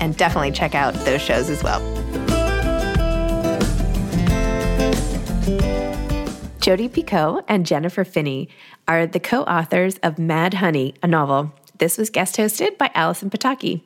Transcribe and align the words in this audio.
and 0.00 0.16
definitely 0.16 0.52
check 0.52 0.74
out 0.74 0.94
those 1.04 1.20
shows 1.20 1.50
as 1.50 1.62
well. 1.62 1.80
Jodi 6.60 6.88
Picoult 6.88 7.42
and 7.48 7.66
Jennifer 7.66 8.04
Finney 8.04 8.48
are 8.86 9.06
the 9.06 9.18
co 9.18 9.42
authors 9.42 9.98
of 9.98 10.18
Mad 10.18 10.54
Honey, 10.54 10.94
a 11.02 11.08
novel. 11.08 11.52
This 11.78 11.98
was 11.98 12.08
guest 12.08 12.36
hosted 12.36 12.78
by 12.78 12.90
Allison 12.94 13.30
Pataki. 13.30 13.82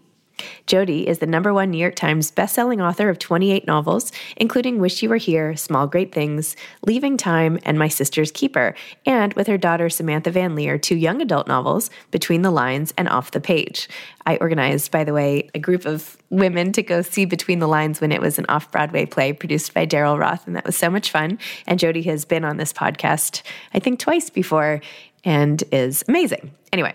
Jodi 0.67 1.07
is 1.07 1.19
the 1.19 1.27
number 1.27 1.53
one 1.53 1.71
New 1.71 1.79
York 1.79 1.95
Times 1.95 2.31
bestselling 2.31 2.83
author 2.83 3.09
of 3.09 3.19
28 3.19 3.67
novels, 3.67 4.13
including 4.37 4.79
Wish 4.79 5.03
You 5.03 5.09
Were 5.09 5.17
Here, 5.17 5.57
Small 5.57 5.87
Great 5.87 6.13
Things, 6.13 6.57
Leaving 6.85 7.17
Time, 7.17 7.59
and 7.65 7.79
My 7.79 7.89
Sister's 7.89 8.31
Keeper, 8.31 8.75
and 9.05 9.35
with 9.35 9.47
her 9.47 9.59
daughter 9.59 9.89
Samantha 9.89 10.31
Van 10.31 10.55
Leer, 10.55 10.79
two 10.79 10.97
young 10.97 11.23
adult 11.23 11.47
novels, 11.47 11.91
Between 12.11 12.43
the 12.43 12.51
Lines 12.51 12.93
and 12.99 13.09
Off 13.09 13.31
the 13.31 13.41
Page. 13.41 13.89
I 14.27 14.37
organized, 14.39 14.91
by 14.91 15.05
the 15.05 15.13
way, 15.13 15.51
a 15.55 15.59
group 15.59 15.87
of 15.87 16.17
women 16.31 16.73
to 16.73 16.83
go 16.83 17.03
see 17.03 17.25
Between 17.25 17.61
the 17.61 17.69
Lines 17.69 18.01
when 18.01 18.13
it 18.13 18.21
was 18.21 18.39
an 18.39 18.47
off 18.49 18.71
Broadway 18.71 19.07
play 19.07 19.33
produced 19.33 19.73
by 19.73 19.87
Daryl 19.87 20.19
Roth, 20.19 20.47
and 20.47 20.57
that 20.57 20.67
was 20.67 20.77
so 20.77 20.91
much 20.91 21.11
fun. 21.11 21.39
And 21.67 21.79
Jodi 21.79 22.03
has 22.03 22.25
been 22.25 22.45
on 22.45 22.57
this 22.57 22.73
podcast, 22.73 23.43
I 23.73 23.79
think, 23.79 24.01
twice 24.01 24.31
before 24.31 24.81
and 25.25 25.63
is 25.73 26.05
amazing. 26.09 26.53
Anyway, 26.73 26.95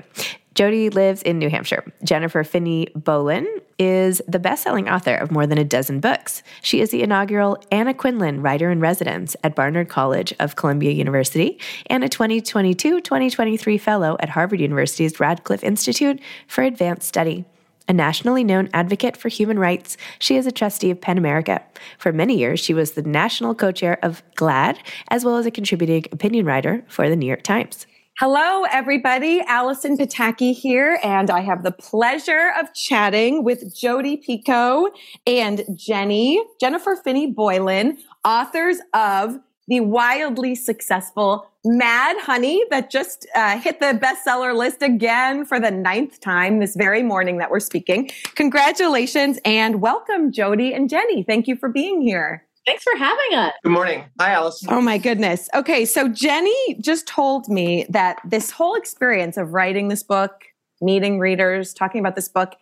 Jodi 0.53 0.89
lives 0.89 1.21
in 1.21 1.39
New 1.39 1.49
Hampshire. 1.49 1.83
Jennifer 2.03 2.43
Finney 2.43 2.87
Boylan 2.93 3.47
is 3.79 4.21
the 4.27 4.39
best-selling 4.39 4.89
author 4.89 5.15
of 5.15 5.31
more 5.31 5.47
than 5.47 5.57
a 5.57 5.63
dozen 5.63 5.99
books. 6.01 6.43
She 6.61 6.81
is 6.81 6.91
the 6.91 7.03
inaugural 7.03 7.57
Anna 7.71 7.93
Quindlen 7.93 8.43
Writer 8.43 8.69
in 8.69 8.81
Residence 8.81 9.35
at 9.43 9.55
Barnard 9.55 9.87
College 9.87 10.33
of 10.39 10.57
Columbia 10.57 10.91
University 10.91 11.57
and 11.87 12.03
a 12.03 12.09
2022-2023 12.09 13.79
fellow 13.79 14.17
at 14.19 14.29
Harvard 14.29 14.59
University's 14.59 15.19
Radcliffe 15.19 15.63
Institute 15.63 16.19
for 16.47 16.63
Advanced 16.63 17.07
Study. 17.07 17.45
A 17.87 17.93
nationally 17.93 18.43
known 18.43 18.69
advocate 18.73 19.17
for 19.17 19.29
human 19.29 19.57
rights, 19.57 19.97
she 20.19 20.37
is 20.37 20.45
a 20.45 20.51
trustee 20.51 20.91
of 20.91 21.01
PEN 21.01 21.17
America. 21.17 21.63
For 21.97 22.13
many 22.13 22.37
years, 22.37 22.59
she 22.59 22.73
was 22.73 22.91
the 22.91 23.01
national 23.01 23.55
co 23.55 23.71
chair 23.71 23.97
of 24.03 24.21
GLAAD, 24.35 24.77
as 25.09 25.25
well 25.25 25.37
as 25.37 25.45
a 25.45 25.51
contributing 25.51 26.05
opinion 26.11 26.45
writer 26.45 26.85
for 26.87 27.09
the 27.09 27.15
New 27.15 27.25
York 27.25 27.43
Times. 27.43 27.87
Hello, 28.23 28.65
everybody. 28.71 29.41
Allison 29.47 29.97
Pataki 29.97 30.53
here, 30.53 30.99
and 31.03 31.31
I 31.31 31.39
have 31.39 31.63
the 31.63 31.71
pleasure 31.71 32.51
of 32.55 32.71
chatting 32.71 33.43
with 33.43 33.75
Jodi 33.75 34.15
Picoult 34.15 34.91
and 35.25 35.65
Jenny, 35.73 36.39
Jennifer 36.59 36.95
Finney 37.03 37.25
Boylan, 37.25 37.97
authors 38.23 38.77
of 38.93 39.39
the 39.67 39.79
wildly 39.79 40.53
successful 40.53 41.47
Mad 41.65 42.15
Honey 42.19 42.63
that 42.69 42.91
just 42.91 43.25
uh, 43.33 43.57
hit 43.57 43.79
the 43.79 43.99
bestseller 43.99 44.55
list 44.55 44.83
again 44.83 45.43
for 45.43 45.59
the 45.59 45.71
ninth 45.71 46.19
time 46.19 46.59
this 46.59 46.75
very 46.75 47.01
morning 47.01 47.39
that 47.39 47.49
we're 47.49 47.59
speaking. 47.59 48.11
Congratulations 48.35 49.39
and 49.43 49.81
welcome, 49.81 50.31
Jodi 50.31 50.75
and 50.75 50.91
Jenny. 50.91 51.23
Thank 51.23 51.47
you 51.47 51.55
for 51.55 51.69
being 51.69 52.03
here. 52.03 52.45
Thanks 52.65 52.83
for 52.83 52.95
having 52.95 53.35
us. 53.35 53.53
Good 53.63 53.71
morning. 53.71 54.05
Hi, 54.19 54.33
Allison. 54.33 54.69
Oh 54.71 54.81
my 54.81 54.97
goodness. 54.97 55.49
Okay, 55.55 55.83
so 55.83 56.07
Jenny 56.07 56.75
just 56.79 57.07
told 57.07 57.49
me 57.49 57.85
that 57.89 58.19
this 58.23 58.51
whole 58.51 58.75
experience 58.75 59.35
of 59.37 59.53
writing 59.53 59.87
this 59.87 60.03
book, 60.03 60.43
meeting 60.79 61.19
readers, 61.19 61.73
talking 61.73 61.99
about 61.99 62.15
this 62.15 62.29
book 62.29 62.55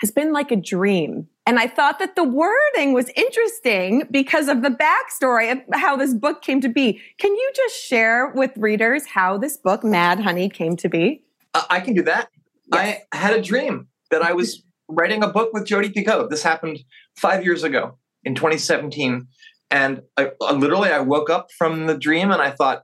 has 0.00 0.10
been 0.10 0.32
like 0.32 0.50
a 0.50 0.56
dream. 0.56 1.28
And 1.46 1.60
I 1.60 1.68
thought 1.68 2.00
that 2.00 2.16
the 2.16 2.24
wording 2.24 2.92
was 2.92 3.08
interesting 3.10 4.02
because 4.10 4.48
of 4.48 4.62
the 4.62 4.70
backstory 4.70 5.52
of 5.52 5.58
how 5.72 5.96
this 5.96 6.14
book 6.14 6.42
came 6.42 6.60
to 6.60 6.68
be. 6.68 7.00
Can 7.18 7.32
you 7.32 7.52
just 7.54 7.76
share 7.76 8.32
with 8.34 8.50
readers 8.56 9.06
how 9.06 9.38
this 9.38 9.56
book, 9.56 9.84
Mad 9.84 10.18
Honey, 10.20 10.48
came 10.48 10.76
to 10.76 10.88
be? 10.88 11.22
Uh, 11.54 11.62
I 11.70 11.80
can 11.80 11.94
do 11.94 12.02
that. 12.02 12.28
Yes. 12.72 13.02
I 13.12 13.16
had 13.16 13.34
a 13.34 13.42
dream 13.42 13.88
that 14.10 14.22
I 14.22 14.32
was 14.32 14.64
writing 14.88 15.22
a 15.22 15.28
book 15.28 15.52
with 15.52 15.64
Jodi 15.64 15.90
Picoult. 15.90 16.30
This 16.30 16.42
happened 16.42 16.80
five 17.16 17.44
years 17.44 17.62
ago. 17.62 17.98
In 18.24 18.34
2017. 18.34 19.26
And 19.70 20.02
I, 20.16 20.30
I 20.42 20.52
literally, 20.52 20.90
I 20.90 21.00
woke 21.00 21.30
up 21.30 21.48
from 21.56 21.86
the 21.86 21.96
dream 21.96 22.30
and 22.30 22.42
I 22.42 22.50
thought, 22.50 22.82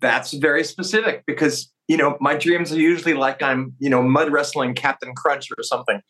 that's 0.00 0.32
very 0.32 0.64
specific 0.64 1.24
because 1.26 1.72
you 1.88 1.96
know 1.96 2.16
my 2.20 2.36
dreams 2.36 2.72
are 2.72 2.80
usually 2.80 3.14
like 3.14 3.42
i'm 3.42 3.74
you 3.78 3.88
know 3.88 4.02
mud 4.02 4.30
wrestling 4.30 4.74
captain 4.74 5.14
crunch 5.14 5.48
or 5.56 5.62
something. 5.62 6.00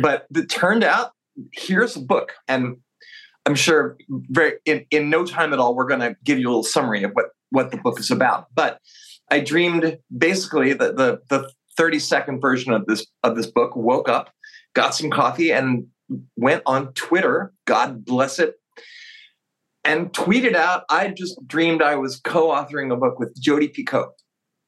But 0.00 0.26
it 0.34 0.48
turned 0.48 0.84
out 0.84 1.12
here's 1.52 1.96
a 1.96 2.00
book. 2.00 2.32
And 2.48 2.76
i'm 3.46 3.54
sure 3.54 3.96
very 4.08 4.54
in, 4.66 4.84
in 4.90 5.08
no 5.10 5.24
time 5.24 5.52
at 5.52 5.58
all 5.58 5.74
we're 5.74 5.88
going 5.88 6.00
to 6.00 6.14
give 6.24 6.38
you 6.38 6.46
a 6.46 6.50
little 6.50 6.62
summary 6.62 7.02
of 7.02 7.12
what 7.12 7.26
what 7.50 7.70
the 7.70 7.78
book 7.78 7.98
is 7.98 8.10
about. 8.10 8.46
But 8.54 8.78
i 9.30 9.40
dreamed 9.40 9.98
basically 10.16 10.72
the 10.72 10.92
the, 10.92 11.20
the 11.28 11.50
30 11.76 11.98
second 11.98 12.40
version 12.40 12.72
of 12.72 12.86
this 12.86 13.06
of 13.22 13.36
this 13.36 13.46
book 13.46 13.74
woke 13.74 14.08
up 14.08 14.30
got 14.74 14.94
some 14.94 15.10
coffee 15.10 15.50
and 15.50 15.86
went 16.36 16.62
on 16.66 16.92
twitter 16.94 17.52
god 17.66 18.04
bless 18.04 18.38
it 18.38 18.54
and 19.84 20.12
tweeted 20.12 20.54
out, 20.54 20.84
I 20.90 21.08
just 21.08 21.38
dreamed 21.46 21.82
I 21.82 21.96
was 21.96 22.20
co 22.20 22.48
authoring 22.48 22.92
a 22.92 22.96
book 22.96 23.18
with 23.18 23.34
Jodi 23.40 23.68
Picoult. 23.68 24.12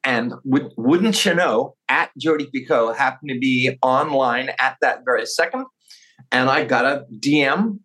And 0.04 0.34
would, 0.44 0.72
wouldn't 0.76 1.24
you 1.24 1.34
know, 1.34 1.76
at 1.88 2.10
Jodi 2.18 2.48
Picoult 2.52 2.96
happened 2.96 3.30
to 3.30 3.38
be 3.38 3.78
online 3.82 4.50
at 4.58 4.76
that 4.80 5.04
very 5.04 5.26
second. 5.26 5.66
And 6.32 6.50
I 6.50 6.64
got 6.64 6.84
a 6.84 7.04
DM. 7.14 7.80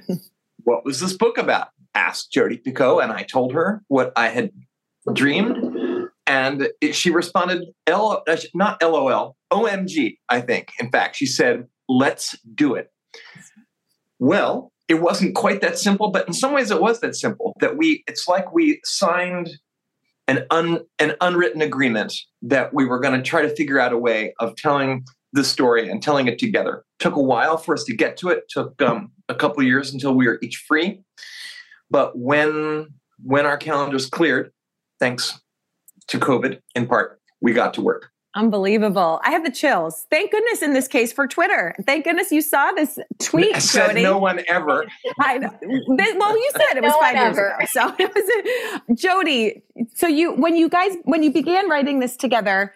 what 0.64 0.84
was 0.84 1.00
this 1.00 1.16
book 1.16 1.38
about? 1.38 1.68
Asked 1.94 2.32
Jodi 2.32 2.58
Picoult. 2.58 3.02
And 3.02 3.12
I 3.12 3.24
told 3.24 3.52
her 3.52 3.82
what 3.88 4.12
I 4.16 4.28
had 4.28 4.52
dreamed. 5.12 6.08
And 6.26 6.68
it, 6.80 6.94
she 6.94 7.10
responded, 7.10 7.64
L, 7.88 8.22
uh, 8.26 8.36
not 8.54 8.80
LOL, 8.80 9.36
OMG, 9.52 10.18
I 10.28 10.40
think. 10.40 10.70
In 10.78 10.90
fact, 10.90 11.16
she 11.16 11.26
said, 11.26 11.66
let's 11.90 12.38
do 12.54 12.74
it. 12.74 12.90
Well, 14.18 14.72
it 14.88 15.00
wasn't 15.02 15.34
quite 15.34 15.60
that 15.60 15.78
simple, 15.78 16.10
but 16.10 16.26
in 16.26 16.34
some 16.34 16.52
ways 16.52 16.70
it 16.70 16.80
was 16.80 17.00
that 17.00 17.16
simple. 17.16 17.54
That 17.60 17.76
we, 17.76 18.04
it's 18.06 18.28
like 18.28 18.52
we 18.52 18.80
signed 18.84 19.50
an 20.28 20.46
un, 20.50 20.80
an 20.98 21.14
unwritten 21.20 21.62
agreement 21.62 22.14
that 22.42 22.72
we 22.72 22.84
were 22.86 23.00
going 23.00 23.14
to 23.14 23.22
try 23.22 23.42
to 23.42 23.54
figure 23.54 23.80
out 23.80 23.92
a 23.92 23.98
way 23.98 24.34
of 24.38 24.56
telling 24.56 25.04
the 25.32 25.44
story 25.44 25.88
and 25.88 26.02
telling 26.02 26.28
it 26.28 26.38
together. 26.38 26.84
Took 26.98 27.16
a 27.16 27.22
while 27.22 27.56
for 27.56 27.74
us 27.74 27.84
to 27.84 27.94
get 27.94 28.16
to 28.18 28.28
it. 28.28 28.48
took 28.48 28.80
um, 28.82 29.12
a 29.28 29.34
couple 29.34 29.62
years 29.62 29.92
until 29.92 30.14
we 30.14 30.26
were 30.26 30.38
each 30.42 30.64
free. 30.68 31.02
But 31.90 32.16
when 32.16 32.88
when 33.22 33.44
our 33.46 33.58
calendars 33.58 34.06
cleared, 34.06 34.50
thanks 34.98 35.40
to 36.08 36.18
COVID 36.18 36.60
in 36.74 36.86
part, 36.86 37.20
we 37.40 37.52
got 37.52 37.74
to 37.74 37.82
work. 37.82 38.10
Unbelievable. 38.36 39.20
I 39.24 39.30
have 39.32 39.42
the 39.44 39.50
chills. 39.50 40.06
Thank 40.08 40.30
goodness 40.30 40.62
in 40.62 40.72
this 40.72 40.86
case 40.86 41.12
for 41.12 41.26
Twitter. 41.26 41.74
Thank 41.84 42.04
goodness 42.04 42.30
you 42.30 42.40
saw 42.40 42.70
this 42.72 42.96
tweet, 43.18 43.56
said 43.56 43.88
Jodi. 43.88 44.02
no 44.04 44.18
one 44.18 44.40
ever. 44.46 44.86
I, 45.20 45.38
well, 45.38 46.36
you 46.36 46.50
said 46.52 46.76
it 46.76 46.82
was 46.82 46.92
No 46.92 47.00
five 47.00 47.16
years 47.16 47.36
ever. 47.36 47.48
ago. 47.56 47.66
So 47.70 47.92
it 47.98 48.12
was 48.14 49.00
Jodi. 49.00 49.62
So 49.94 50.06
you, 50.06 50.32
when 50.34 50.54
you 50.56 50.68
guys, 50.68 50.96
when 51.04 51.24
you 51.24 51.32
began 51.32 51.68
writing 51.68 51.98
this 51.98 52.16
together, 52.16 52.72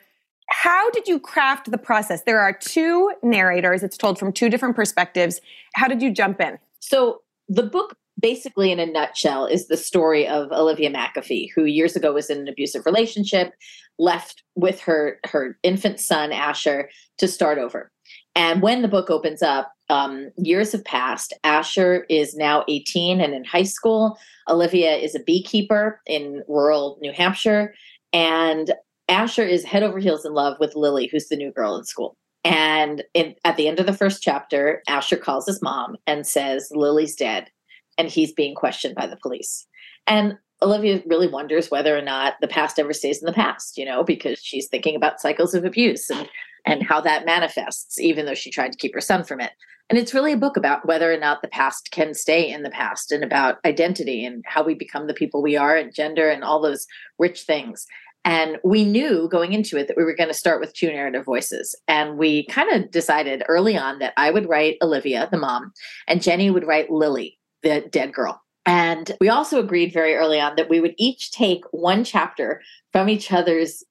how 0.49 0.91
did 0.91 1.07
you 1.07 1.21
craft 1.21 1.71
the 1.71 1.79
process? 1.79 2.23
There 2.23 2.41
are 2.41 2.53
two 2.53 3.13
narrators. 3.23 3.83
It's 3.85 3.97
told 3.97 4.19
from 4.19 4.33
two 4.33 4.51
different 4.51 4.75
perspectives. 4.75 5.41
How 5.75 5.87
did 5.87 6.03
you 6.03 6.11
jump 6.13 6.41
in? 6.41 6.59
So 6.81 7.23
the 7.49 7.63
book, 7.63 7.97
basically 8.25 8.73
in 8.73 8.81
a 8.81 8.87
nutshell, 8.87 9.45
is 9.45 9.69
the 9.69 9.77
story 9.77 10.27
of 10.27 10.51
Olivia 10.51 10.91
McAfee, 10.91 11.49
who 11.55 11.67
years 11.67 11.95
ago 11.95 12.15
was 12.15 12.31
in 12.31 12.39
an 12.39 12.49
abusive 12.49 12.87
relationship, 12.87 13.53
left 13.99 14.43
with 14.55 14.81
her 14.81 15.21
her 15.27 15.59
infant 15.63 16.01
son 16.01 16.33
Asher 16.33 16.89
to 17.19 17.29
start 17.29 17.59
over. 17.59 17.93
And 18.35 18.63
when 18.63 18.81
the 18.81 18.89
book 18.89 19.11
opens 19.11 19.43
up, 19.43 19.71
um, 19.91 20.31
years 20.39 20.73
have 20.73 20.87
passed. 20.87 21.35
Asher 21.45 22.07
is 22.09 22.35
now 22.35 22.65
18 22.67 23.21
and 23.21 23.35
in 23.35 23.45
high 23.45 23.63
school. 23.63 24.19
Olivia 24.49 24.95
is 24.95 25.15
a 25.15 25.23
beekeeper 25.23 26.01
in 26.07 26.43
rural 26.49 26.97
New 27.03 27.13
Hampshire, 27.13 27.75
and 28.15 28.73
Asher 29.07 29.45
is 29.45 29.65
head 29.65 29.83
over 29.83 29.99
heels 29.99 30.25
in 30.25 30.33
love 30.33 30.57
with 30.59 30.75
Lily, 30.75 31.11
who's 31.13 31.29
the 31.29 31.37
new 31.37 31.53
girl 31.53 31.77
in 31.77 31.85
school. 31.85 32.17
And 32.43 33.05
in, 33.13 33.35
at 33.45 33.59
the 33.59 33.69
end 33.69 33.81
of 33.81 33.87
the 33.87 33.93
first 33.93 34.23
chapter, 34.23 34.83
Asher 34.89 35.19
calls 35.19 35.47
his 35.47 35.61
mom 35.61 35.97
and 36.07 36.27
says, 36.27 36.71
Lily's 36.75 37.17
dead, 37.17 37.51
and 37.99 38.09
he's 38.09 38.33
being 38.33 38.55
questioned 38.55 38.95
by 38.95 39.07
the 39.07 39.17
police. 39.17 39.67
And 40.07 40.39
Olivia 40.63 41.03
really 41.07 41.29
wonders 41.29 41.71
whether 41.71 41.97
or 41.97 42.03
not 42.03 42.35
the 42.41 42.49
past 42.49 42.79
ever 42.79 42.93
stays 42.93 43.21
in 43.21 43.27
the 43.27 43.33
past, 43.33 43.77
you 43.77 43.85
know, 43.85 44.03
because 44.03 44.39
she's 44.39 44.69
thinking 44.69 44.97
about 44.97 45.21
cycles 45.21 45.55
of 45.55 45.65
abuse 45.65 46.11
and, 46.11 46.29
and 46.65 46.83
how 46.83 47.01
that 47.01 47.27
manifests, 47.27 48.01
even 48.01 48.27
though 48.27 48.35
she 48.35 48.51
tried 48.51 48.73
to 48.73 48.79
keep 48.79 48.95
her 48.95 49.01
son 49.01 49.25
from 49.25 49.41
it. 49.41 49.53
And 49.91 49.99
it's 49.99 50.15
really 50.15 50.33
a 50.33 50.39
book 50.39 50.57
about 50.57 50.87
whether 50.87 51.13
or 51.13 51.19
not 51.19 51.43
the 51.43 51.49
past 51.49 51.91
can 51.91 52.15
stay 52.15 52.51
in 52.51 52.63
the 52.63 52.71
past 52.71 53.13
and 53.13 53.23
about 53.23 53.59
identity 53.67 54.25
and 54.25 54.43
how 54.47 54.65
we 54.65 54.75
become 54.75 55.07
the 55.07 55.15
people 55.15 55.43
we 55.43 55.57
are 55.57 55.77
and 55.77 55.95
gender 55.95 56.31
and 56.31 56.43
all 56.43 56.63
those 56.63 56.87
rich 57.19 57.43
things. 57.43 57.87
And 58.25 58.57
we 58.65 58.87
knew 58.87 59.29
going 59.31 59.53
into 59.53 59.77
it 59.77 59.87
that 59.87 59.99
we 59.99 60.05
were 60.05 60.17
going 60.17 60.31
to 60.31 60.35
start 60.35 60.59
with 60.59 60.73
two 60.73 60.87
narrative 60.87 61.27
voices. 61.27 61.79
And 61.87 62.17
we 62.17 62.47
kind 62.47 62.73
of 62.73 62.91
decided 62.91 63.43
early 63.49 63.77
on 63.77 63.99
that 63.99 64.15
I 64.17 64.31
would 64.31 64.49
write 64.49 64.79
Olivia, 64.81 65.29
the 65.31 65.37
mom, 65.37 65.73
and 66.09 66.23
Jenny 66.23 66.51
would 66.51 66.67
write 66.67 66.91
Lily, 66.91 67.39
the 67.65 67.81
dead 67.91 68.13
girl. 68.13 68.41
And 68.67 69.13
we 69.21 69.29
also 69.29 69.59
agreed 69.59 69.93
very 69.93 70.15
early 70.15 70.41
on 70.41 70.57
that 70.57 70.71
we 70.71 70.81
would 70.81 70.95
each 70.97 71.33
take 71.33 71.65
one 71.73 72.05
chapter 72.05 72.63
from 72.93 73.09
each 73.09 73.31
other's 73.33 73.83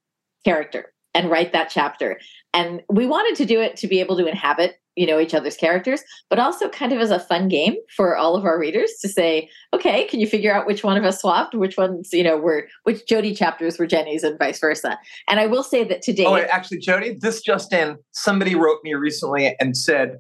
character 0.43 0.93
and 1.13 1.29
write 1.29 1.53
that 1.53 1.69
chapter. 1.69 2.19
And 2.53 2.81
we 2.89 3.05
wanted 3.05 3.35
to 3.37 3.45
do 3.45 3.59
it 3.61 3.75
to 3.77 3.87
be 3.87 3.99
able 3.99 4.17
to 4.17 4.25
inhabit, 4.25 4.79
you 4.95 5.05
know, 5.05 5.19
each 5.19 5.33
other's 5.33 5.55
characters, 5.55 6.01
but 6.29 6.39
also 6.39 6.69
kind 6.69 6.91
of 6.91 6.99
as 6.99 7.11
a 7.11 7.19
fun 7.19 7.47
game 7.47 7.75
for 7.95 8.15
all 8.15 8.35
of 8.35 8.45
our 8.45 8.59
readers 8.59 8.91
to 9.01 9.07
say, 9.07 9.49
okay, 9.73 10.05
can 10.05 10.19
you 10.19 10.27
figure 10.27 10.53
out 10.53 10.65
which 10.65 10.83
one 10.83 10.97
of 10.97 11.03
us 11.03 11.21
swapped, 11.21 11.53
which 11.53 11.77
ones, 11.77 12.09
you 12.11 12.23
know, 12.23 12.37
were 12.37 12.67
which 12.83 13.07
Jodi 13.07 13.35
chapters 13.35 13.77
were 13.77 13.87
Jenny's 13.87 14.23
and 14.23 14.39
vice 14.39 14.59
versa. 14.59 14.97
And 15.29 15.39
I 15.39 15.45
will 15.45 15.63
say 15.63 15.83
that 15.83 16.01
today 16.01 16.25
Oh, 16.25 16.33
wait, 16.33 16.47
actually, 16.47 16.79
Jodi, 16.79 17.13
this 17.13 17.41
just 17.41 17.73
in. 17.73 17.97
Somebody 18.11 18.55
wrote 18.55 18.79
me 18.83 18.95
recently 18.95 19.55
and 19.59 19.77
said, 19.77 20.19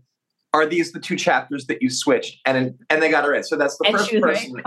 "Are 0.53 0.65
these 0.65 0.91
the 0.91 0.99
two 0.99 1.15
chapters 1.15 1.65
that 1.67 1.81
you 1.81 1.89
switched?" 1.89 2.39
And 2.45 2.75
and 2.89 3.01
they 3.01 3.09
got 3.09 3.25
it 3.25 3.29
right. 3.29 3.45
So 3.45 3.55
that's 3.55 3.77
the 3.77 3.87
And 3.87 3.97
first 3.97 4.13
was 4.13 4.21
right. 4.23 4.35
person 4.35 4.61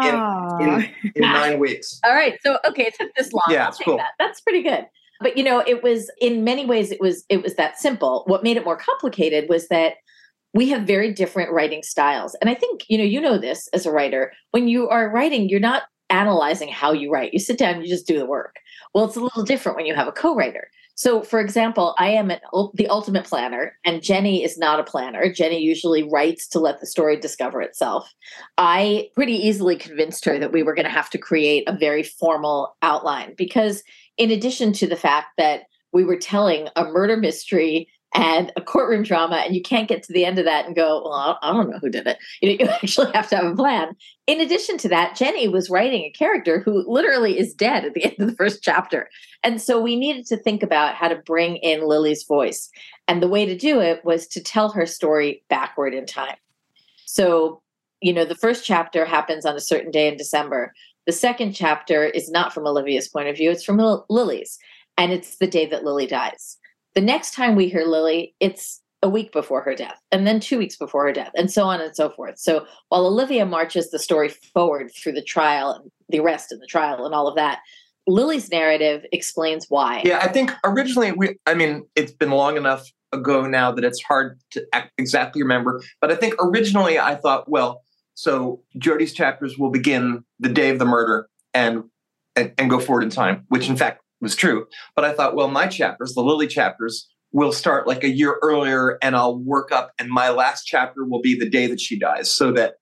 in, 0.61 0.69
in, 0.69 1.13
in 1.15 1.23
nine 1.23 1.59
weeks. 1.59 2.01
All 2.05 2.15
right. 2.15 2.39
So 2.43 2.59
okay, 2.69 2.85
it 2.85 2.95
took 2.99 3.15
this 3.15 3.33
long. 3.33 3.45
Yeah, 3.49 3.69
it's 3.69 3.79
take 3.79 3.87
cool. 3.87 3.97
that. 3.99 4.13
That's 4.19 4.41
pretty 4.41 4.63
good. 4.63 4.87
But 5.21 5.37
you 5.37 5.45
know, 5.45 5.63
it 5.67 5.83
was 5.83 6.11
in 6.21 6.45
many 6.45 6.67
ways 6.67 6.91
it 6.91 7.01
was 7.01 7.25
it 7.29 7.43
was 7.43 7.55
that 7.55 7.79
simple. 7.79 8.25
What 8.27 8.43
made 8.43 8.57
it 8.57 8.65
more 8.65 8.77
complicated 8.77 9.49
was 9.49 9.69
that 9.69 9.95
we 10.57 10.71
have 10.71 10.87
very 10.87 11.13
different 11.13 11.53
writing 11.53 11.83
styles. 11.83 12.35
And 12.41 12.49
I 12.49 12.55
think, 12.55 12.85
you 12.89 12.97
know, 12.97 13.05
you 13.05 13.21
know 13.21 13.37
this 13.37 13.69
as 13.75 13.85
a 13.85 13.93
writer. 13.93 14.33
When 14.53 14.69
you 14.69 14.89
are 14.89 15.11
writing, 15.11 15.51
you're 15.51 15.61
not 15.61 15.83
analyzing 16.09 16.69
how 16.69 16.93
you 16.93 17.13
write. 17.13 17.35
You 17.35 17.39
sit 17.39 17.59
down, 17.59 17.83
you 17.83 17.89
just 17.89 18.07
do 18.07 18.19
the 18.19 18.25
work. 18.27 18.57
Well, 18.95 19.05
it's 19.05 19.17
a 19.17 19.21
little 19.21 19.45
different 19.45 19.77
when 19.77 19.85
you 19.85 19.95
have 19.95 20.09
a 20.09 20.13
co-writer. 20.13 20.71
So, 20.97 21.23
for 21.23 21.41
example, 21.41 21.95
I 21.99 22.09
am 22.09 22.31
an, 22.31 22.41
the 22.73 22.89
ultimate 22.89 23.25
planner, 23.25 23.79
and 23.85 24.03
Jenny 24.03 24.43
is 24.43 24.57
not 24.57 24.81
a 24.81 24.85
planner. 24.85 25.31
Jenny 25.31 25.61
usually 25.61 26.03
writes 26.03 26.49
to 26.49 26.59
let 26.59 26.81
the 26.81 26.87
story 26.87 27.19
discover 27.19 27.61
itself. 27.61 28.13
I 28.57 29.11
pretty 29.15 29.35
easily 29.35 29.77
convinced 29.77 30.25
her 30.25 30.39
that 30.39 30.53
we 30.53 30.63
were 30.63 30.75
going 30.75 30.87
to 30.87 30.91
have 30.91 31.11
to 31.11 31.19
create 31.19 31.69
a 31.69 31.77
very 31.77 32.03
formal 32.03 32.77
outline 32.81 33.35
because, 33.37 33.83
in 34.17 34.31
addition 34.31 34.73
to 34.73 34.87
the 34.87 34.97
fact 34.97 35.29
that 35.37 35.65
we 35.93 36.03
were 36.03 36.17
telling 36.17 36.69
a 36.77 36.85
murder 36.85 37.17
mystery 37.17 37.89
and 38.17 38.51
a 38.57 38.63
courtroom 38.63 39.03
drama, 39.03 39.37
and 39.37 39.55
you 39.55 39.61
can't 39.61 39.89
get 39.89 40.03
to 40.03 40.13
the 40.13 40.25
end 40.25 40.39
of 40.39 40.47
that 40.47 40.65
and 40.65 40.75
go, 40.75 41.03
Well, 41.05 41.39
I 41.43 41.53
don't 41.53 41.71
know 41.71 41.79
who 41.79 41.91
did 41.91 42.07
it. 42.07 42.19
You, 42.41 42.57
know, 42.57 42.65
you 42.65 42.71
actually 42.71 43.13
have 43.13 43.29
to 43.31 43.37
have 43.37 43.53
a 43.53 43.55
plan. 43.55 43.95
In 44.27 44.41
addition 44.41 44.79
to 44.79 44.89
that, 44.89 45.17
Jenny 45.17 45.49
was 45.49 45.71
writing 45.71 46.03
a 46.03 46.11
character 46.11 46.61
who 46.61 46.85
literally 46.91 47.39
is 47.39 47.55
dead 47.55 47.85
at 47.85 47.95
the 47.95 48.05
end 48.07 48.15
of 48.19 48.27
the 48.27 48.37
first 48.37 48.63
chapter. 48.63 49.09
And 49.43 49.61
so 49.61 49.81
we 49.81 49.97
needed 49.97 50.27
to 50.27 50.37
think 50.37 50.63
about 50.63 50.95
how 50.95 51.09
to 51.09 51.17
bring 51.17 51.57
in 51.57 51.87
Lily's 51.87 52.25
voice. 52.25 52.71
And 53.07 53.23
the 53.23 53.29
way 53.29 53.45
to 53.45 53.57
do 53.57 53.81
it 53.81 54.05
was 54.05 54.27
to 54.29 54.43
tell 54.43 54.71
her 54.71 54.87
story 54.87 55.43
backward 55.49 55.95
in 55.95 56.07
time. 56.07 56.37
So, 57.05 57.63
you 58.01 58.13
know, 58.13 58.25
the 58.25 58.35
first 58.35 58.65
chapter 58.65 59.05
happens 59.05 59.45
on 59.45 59.57
a 59.57 59.61
certain 59.61 59.91
day 59.91 60.09
in 60.09 60.17
December. 60.17 60.73
The 61.07 61.13
second 61.13 61.53
chapter 61.53 62.05
is 62.05 62.31
not 62.31 62.53
from 62.53 62.67
Olivia's 62.67 63.09
point 63.09 63.29
of 63.29 63.37
view, 63.37 63.51
it's 63.51 63.65
from 63.65 63.79
Lil- 63.79 64.07
Lily's. 64.09 64.59
And 64.99 65.13
it's 65.13 65.37
the 65.37 65.47
day 65.47 65.67
that 65.67 65.85
Lily 65.85 66.07
dies. 66.07 66.57
The 66.97 67.03
next 67.03 67.35
time 67.35 67.57
we 67.57 67.69
hear 67.69 67.85
Lily, 67.85 68.35
it's 68.41 68.81
a 69.03 69.09
week 69.09 69.31
before 69.31 69.61
her 69.61 69.75
death, 69.75 70.01
and 70.11 70.27
then 70.27 70.41
two 70.41 70.57
weeks 70.57 70.77
before 70.77 71.05
her 71.05 71.13
death, 71.13 71.31
and 71.37 71.53
so 71.53 71.65
on 71.65 71.79
and 71.83 71.95
so 71.95 72.09
forth. 72.09 72.39
So 72.39 72.67
while 72.89 73.07
Olivia 73.07 73.45
marches 73.45 73.91
the 73.91 73.99
story 73.99 74.31
forward 74.31 74.91
through 74.97 75.13
the 75.13 75.23
trial 75.23 75.73
and 75.73 75.91
the 76.09 76.21
arrest 76.21 76.53
and 76.53 76.61
the 76.61 76.67
trial 76.67 77.05
and 77.05 77.15
all 77.15 77.29
of 77.29 77.37
that, 77.37 77.61
Lily's 78.07 78.51
narrative 78.51 79.05
explains 79.13 79.67
why. 79.69 80.01
Yeah, 80.07 80.21
I 80.23 80.29
think 80.29 80.53
originally 80.65 81.13
we. 81.13 81.37
I 81.45 81.53
mean, 81.53 81.87
it's 81.97 82.13
been 82.13 82.31
long 82.31 82.57
enough 82.57 82.91
ago 83.13 83.47
now 83.47 83.71
that 83.73 83.85
it's 83.85 84.03
hard 84.03 84.41
to 84.53 84.67
exactly 84.97 85.43
remember. 85.43 85.83
But 86.01 86.11
I 86.11 86.15
think 86.15 86.35
originally 86.41 86.99
I 86.99 87.17
thought, 87.17 87.47
well, 87.47 87.83
so 88.15 88.63
Jodi's 88.79 89.13
chapters 89.13 89.59
will 89.59 89.71
begin 89.71 90.25
the 90.41 90.49
day 90.49 90.71
of 90.71 90.79
the 90.79 90.87
murder 90.87 91.29
and 91.53 91.85
and, 92.37 92.55
and 92.57 92.71
go 92.71 92.81
forward 92.81 93.03
in 93.03 93.11
time, 93.11 93.45
which 93.49 93.69
in 93.69 93.77
fact 93.77 94.01
was 94.21 94.37
true. 94.37 94.67
But 94.95 95.05
I 95.05 95.13
thought, 95.13 95.35
well, 95.35 95.49
my 95.49 95.67
chapters, 95.67 96.15
the 96.15 96.23
Lily 96.23 96.47
chapters, 96.47 97.09
will 97.33 97.53
start 97.53 97.87
like 97.87 98.05
a 98.05 98.09
year 98.09 98.39
earlier, 98.43 98.99
and 99.03 99.17
I'll 99.17 99.39
work 99.39 99.73
up, 99.73 99.93
and 99.99 100.09
my 100.09 100.31
last 100.31 100.65
chapter 100.65 101.05
will 101.05 101.21
be 101.21 101.39
the 101.39 101.49
day 101.49 101.67
that 101.67 101.81
she 101.81 101.99
dies, 101.99 102.31
so 102.31 102.53
that 102.53 102.75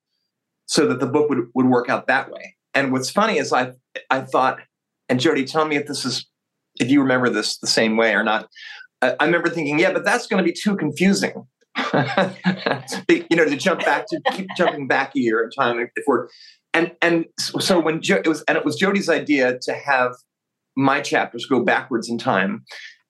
so 0.66 0.86
that 0.86 1.00
the 1.00 1.06
book 1.06 1.28
would, 1.28 1.46
would 1.54 1.66
work 1.66 1.88
out 1.88 2.06
that 2.06 2.30
way. 2.30 2.56
And 2.72 2.92
what's 2.92 3.10
funny 3.10 3.38
is 3.38 3.52
I 3.52 3.72
I 4.10 4.20
thought, 4.20 4.58
and 5.08 5.20
Jodi, 5.20 5.44
tell 5.44 5.66
me 5.66 5.76
if 5.76 5.86
this 5.86 6.04
is 6.04 6.26
if 6.80 6.90
you 6.90 7.00
remember 7.00 7.30
this 7.30 7.58
the 7.58 7.66
same 7.66 7.96
way 7.96 8.14
or 8.14 8.22
not. 8.22 8.48
I, 9.02 9.16
I 9.20 9.24
remember 9.24 9.48
thinking, 9.48 9.78
yeah, 9.78 9.92
but 9.92 10.04
that's 10.04 10.26
going 10.26 10.42
to 10.42 10.44
be 10.44 10.56
too 10.56 10.76
confusing. 10.76 11.46
you 13.08 13.36
know, 13.36 13.44
to 13.44 13.56
jump 13.56 13.80
back 13.80 14.06
to 14.08 14.20
keep 14.32 14.48
jumping 14.56 14.86
back 14.86 15.12
a 15.16 15.20
year 15.20 15.42
in 15.42 15.50
time 15.50 15.78
if 15.80 16.04
we're 16.06 16.28
and 16.72 16.92
and 17.02 17.26
so 17.38 17.80
when 17.80 18.00
jo- 18.00 18.20
it 18.24 18.28
was 18.28 18.42
and 18.42 18.56
it 18.56 18.64
was 18.64 18.76
Jodi's 18.76 19.08
idea 19.08 19.58
to 19.62 19.72
have 19.72 20.12
my 20.76 21.00
chapters 21.00 21.46
go 21.46 21.64
backwards 21.64 22.08
in 22.08 22.18
time. 22.18 22.64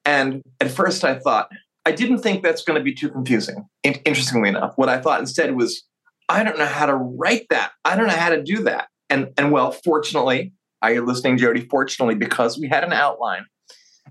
And 0.05 0.43
at 0.61 0.71
first 0.71 1.05
I 1.05 1.19
thought, 1.19 1.49
I 1.87 1.93
didn't 1.93 2.19
think 2.19 2.43
that's 2.43 2.63
going 2.63 2.79
to 2.79 2.85
be 2.85 2.95
too 2.95 3.11
confusing. 3.11 3.65
In- 3.83 4.01
interestingly 4.05 4.49
enough, 4.49 4.73
what 4.77 4.89
I 4.89 5.01
thought 5.01 5.21
instead 5.21 5.55
was, 5.55 5.85
I 6.29 6.43
don't 6.43 6.59
know 6.59 6.67
how 6.67 6.87
to 6.87 6.95
write 6.95 7.47
that. 7.51 7.73
I 7.85 7.97
don't 7.97 8.07
know 8.07 8.15
how 8.15 8.31
to 8.31 8.43
do 8.43 8.63
that. 8.65 8.89
And 9.11 9.29
and 9.37 9.53
well, 9.53 9.73
fortunately, 9.73 10.55
are 10.81 10.93
you 10.93 11.05
listening, 11.05 11.37
Jodi? 11.37 11.67
Fortunately, 11.71 12.15
because 12.15 12.59
we 12.59 12.69
had 12.69 12.85
an 12.85 12.93
outline 12.93 13.45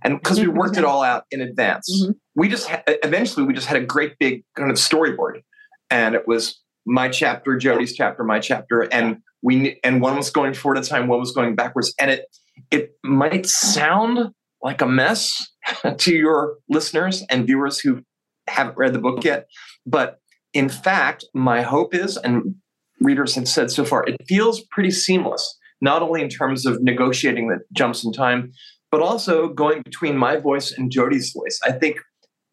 and 0.04 0.20
because 0.20 0.40
we 0.40 0.48
worked 0.48 0.78
it 0.78 0.86
all 0.86 1.04
out 1.04 1.24
in 1.32 1.42
advance, 1.42 1.90
mm-hmm. 1.92 2.12
we 2.36 2.50
just 2.50 2.68
ha- 2.68 2.84
eventually 2.88 3.46
we 3.46 3.54
just 3.54 3.68
had 3.68 3.78
a 3.82 3.86
great 3.86 4.18
big 4.20 4.44
kind 4.56 4.70
of 4.72 4.78
storyboard, 4.78 5.42
and 5.90 6.16
it 6.16 6.28
was 6.28 6.62
my 6.86 7.10
chapter, 7.10 7.58
Jodi's 7.58 7.94
chapter, 7.94 8.24
my 8.24 8.40
chapter, 8.40 8.82
and 8.82 9.18
we 9.42 9.80
and 9.84 10.02
one 10.02 10.16
was 10.16 10.30
going 10.30 10.54
forward 10.54 10.78
at 10.78 10.86
a 10.86 10.90
time, 10.90 11.08
one 11.08 11.20
was 11.20 11.32
going 11.32 11.56
backwards, 11.56 11.94
and 12.00 12.12
it 12.12 12.26
it 12.72 12.98
might 13.04 13.46
sound 13.46 14.30
like 14.62 14.82
a 14.82 14.88
mess 14.88 15.32
to 15.98 16.14
your 16.14 16.58
listeners 16.70 17.24
and 17.30 17.46
viewers 17.46 17.80
who 17.80 18.02
haven't 18.48 18.78
read 18.78 18.94
the 18.94 19.00
book 19.00 19.24
yet, 19.24 19.48
but 19.86 20.20
in 20.54 20.70
fact, 20.70 21.26
my 21.34 21.62
hope 21.62 21.96
is, 21.96 22.18
and 22.18 22.56
readers 23.00 23.36
have 23.36 23.48
said 23.48 23.72
so 23.72 23.84
far, 23.84 24.04
it 24.08 24.18
feels 24.28 24.62
pretty 24.72 24.92
seamless. 24.92 25.58
Not 25.82 26.02
only 26.02 26.22
in 26.22 26.30
terms 26.30 26.66
of 26.66 26.82
negotiating 26.82 27.50
the 27.50 27.60
jumps 27.74 28.06
in 28.06 28.14
time, 28.14 28.52
but 28.92 29.02
also 29.02 29.50
going 29.50 29.82
between 29.82 30.16
my 30.16 30.38
voice 30.38 30.72
and 30.72 30.92
Jodi's 30.92 31.34
voice. 31.34 31.60
I 31.66 31.72
think 31.72 31.98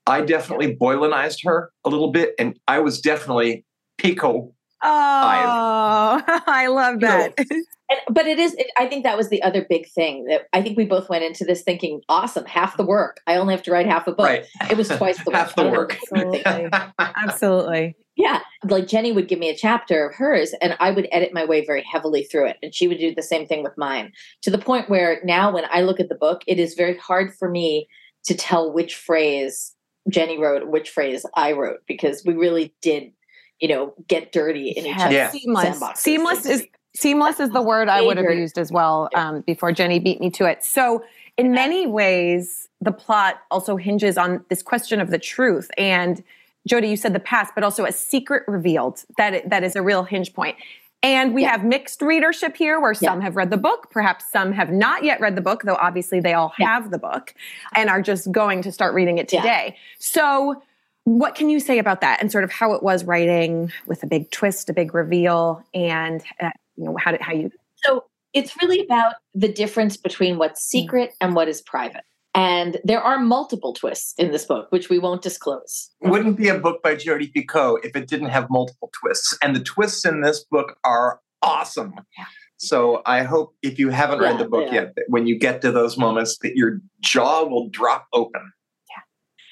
I 0.07 0.23
definitely 0.23 0.75
Boylanized 0.75 1.45
her 1.45 1.71
a 1.85 1.91
little 1.91 2.11
bit, 2.11 2.35
and 2.39 2.59
I 2.67 2.81
was 2.81 3.01
definitely 3.01 3.65
Picoult 4.01 4.53
Oh, 4.83 6.23
I 6.47 6.69
love 6.69 7.01
that. 7.01 7.35
You 7.39 7.45
know, 7.51 7.63
and, 7.91 8.15
but 8.15 8.27
it 8.27 8.39
is, 8.39 8.55
it, 8.55 8.69
I 8.77 8.87
think 8.87 9.03
that 9.05 9.17
was 9.17 9.29
the 9.29 9.43
other 9.43 9.67
big 9.69 9.89
thing 9.89 10.25
that 10.27 10.43
I 10.53 10.63
think 10.63 10.79
we 10.79 10.85
both 10.85 11.09
went 11.09 11.25
into 11.25 11.45
this 11.45 11.63
thinking, 11.63 12.01
awesome, 12.09 12.45
half 12.47 12.77
the 12.77 12.85
work. 12.85 13.21
I 13.27 13.37
only 13.37 13.53
have 13.53 13.65
to 13.65 13.73
write 13.73 13.87
half 13.87 14.07
a 14.07 14.13
book. 14.13 14.27
Right. 14.27 14.47
It 14.71 14.77
was 14.77 14.89
twice 14.89 15.23
the 15.25 15.25
work. 15.31 15.35
half 15.35 15.57
the 15.57 15.69
work. 15.69 15.99
Absolutely. 16.13 16.69
Absolutely. 16.99 17.97
Yeah. 18.17 18.41
Like 18.65 18.87
Jenny 18.87 19.13
would 19.13 19.29
give 19.29 19.39
me 19.39 19.49
a 19.49 19.57
chapter 19.57 20.09
of 20.09 20.15
hers 20.15 20.55
and 20.61 20.77
I 20.79 20.91
would 20.91 21.09
edit 21.11 21.33
my 21.33 21.45
way 21.45 21.65
very 21.65 21.83
heavily 21.83 22.23
through 22.25 22.47
it. 22.47 22.59
And 22.63 22.75
she 22.75 22.87
would 22.87 22.99
do 22.99 23.15
the 23.15 23.23
same 23.23 23.47
thing 23.47 23.63
with 23.63 23.77
mine 23.77 24.13
to 24.43 24.51
the 24.51 24.59
point 24.59 24.89
where 24.89 25.21
now 25.25 25.53
when 25.53 25.65
I 25.71 25.83
look 25.83 26.01
at 26.01 26.09
the 26.09 26.15
book, 26.15 26.43
it 26.47 26.59
is 26.59 26.75
very 26.75 26.97
hard 26.97 27.35
for 27.35 27.51
me 27.51 27.89
to 28.25 28.35
tell 28.35 28.73
which 28.73 28.95
phrase 28.95 29.75
Jenny 30.09 30.39
wrote, 30.39 30.69
which 30.69 30.91
phrase 30.91 31.25
I 31.35 31.53
wrote, 31.53 31.81
because 31.87 32.25
we 32.25 32.35
really 32.35 32.75
did 32.83 33.13
you 33.61 33.69
know, 33.69 33.95
get 34.09 34.33
dirty 34.33 34.71
in 34.71 34.87
each 34.87 34.97
other's 34.97 35.13
yeah. 35.13 35.31
seamless. 35.31 35.83
Seamless 35.97 36.47
is 36.47 36.67
seamless 37.01 37.41
is 37.41 37.51
the 37.51 37.63
word 37.63 37.89
I 37.89 38.03
would 38.03 38.17
have 38.17 38.31
used 38.31 38.59
as 38.59 38.71
well 38.71 39.09
um, 39.15 39.41
before 39.43 39.73
Jenny 39.73 39.99
beat 39.99 40.21
me 40.21 40.31
to 40.31 40.45
it. 40.45 40.65
So, 40.65 41.05
in 41.37 41.53
many 41.53 41.87
ways, 41.87 42.69
the 42.81 42.93
plot 42.93 43.41
also 43.51 43.77
hinges 43.77 44.19
on 44.19 44.45
this 44.51 44.63
question 44.63 45.01
of 45.01 45.11
the 45.11 45.19
truth. 45.19 45.71
And 45.79 46.23
Jodi, 46.67 46.89
you 46.89 46.97
said 46.97 47.15
the 47.15 47.21
past, 47.21 47.55
but 47.55 47.65
also 47.65 47.87
a 47.87 47.93
secret 47.93 48.43
revealed 48.47 49.05
that 49.17 49.49
that 49.49 49.65
is 49.65 49.75
a 49.75 49.83
real 49.83 50.03
hinge 50.03 50.35
point. 50.35 50.57
And 51.03 51.35
we 51.35 51.43
yeah. 51.43 51.53
have 51.53 51.65
mixed 51.65 52.03
readership 52.03 52.57
here 52.57 52.79
where 52.79 52.93
yeah. 52.93 53.11
some 53.11 53.23
have 53.23 53.37
read 53.37 53.49
the 53.51 53.57
book, 53.57 53.91
perhaps 53.91 54.31
some 54.31 54.53
have 54.53 54.71
not 54.71 55.03
yet 55.03 55.19
read 55.21 55.35
the 55.35 55.41
book, 55.41 55.63
though 55.63 55.79
obviously 55.81 56.21
they 56.21 56.35
all 56.35 56.53
have 56.59 56.85
yeah. 56.85 56.91
the 56.91 56.99
book 56.99 57.35
and 57.75 57.89
are 57.89 58.03
just 58.03 58.31
going 58.31 58.61
to 58.63 58.71
start 58.71 58.95
reading 58.95 59.17
it 59.17 59.29
today. 59.29 59.77
So, 59.99 60.63
what 61.05 61.35
can 61.35 61.49
you 61.49 61.59
say 61.59 61.79
about 61.79 62.03
that 62.03 62.21
and 62.21 62.31
sort 62.31 62.45
of 62.45 62.53
how 62.53 62.75
it 62.75 62.83
was 62.83 63.05
writing 63.05 63.73
with 63.87 64.03
a 64.03 64.07
big 64.07 64.31
twist, 64.31 64.69
a 64.69 64.75
big 64.75 64.95
reveal, 64.95 65.65
and 65.73 66.23
uh, 66.39 66.51
you 66.81 66.87
know 66.87 66.97
how 66.99 67.13
did, 67.13 67.21
how 67.21 67.33
you? 67.33 67.51
So 67.77 68.05
it's 68.33 68.57
really 68.61 68.81
about 68.81 69.15
the 69.35 69.49
difference 69.49 69.97
between 69.97 70.39
what's 70.39 70.61
mm. 70.61 70.71
secret 70.71 71.13
and 71.21 71.35
what 71.35 71.49
is 71.49 71.61
private. 71.63 72.05
And 72.35 72.79
there 72.85 73.03
are 73.03 73.19
multiple 73.19 73.73
twists 73.73 74.15
in 74.17 74.31
this 74.31 74.47
book, 74.47 74.71
which 74.71 74.89
we 74.89 74.99
won't 74.99 75.21
disclose. 75.21 75.91
Wouldn't 76.01 76.37
be 76.37 76.49
a 76.49 76.59
book 76.59 76.81
by 76.83 76.95
Jodi 76.95 77.31
Picoult 77.35 77.85
if 77.85 77.97
it 77.97 78.07
didn't 78.07 78.29
have 78.29 78.49
multiple 78.49 78.91
twists. 78.93 79.37
And 79.43 79.55
the 79.57 79.61
twists 79.61 80.05
in 80.05 80.21
this 80.21 80.45
book 80.45 80.79
are 80.85 81.21
awesome. 81.43 81.95
Yeah. 82.17 82.25
So 82.59 83.03
I 83.05 83.25
hope 83.25 83.57
if 83.63 83.79
you 83.79 83.89
haven't 83.89 84.21
read 84.21 84.39
the 84.39 84.45
book 84.45 84.67
yeah. 84.69 84.83
yet, 84.83 84.95
that 84.95 85.07
when 85.09 85.27
you 85.27 85.37
get 85.39 85.61
to 85.63 85.73
those 85.73 85.99
moments, 85.99 86.39
that 86.43 86.55
your 86.55 86.81
jaw 87.01 87.45
will 87.45 87.69
drop 87.71 88.07
open. 88.13 88.53
Yeah. 88.89 89.03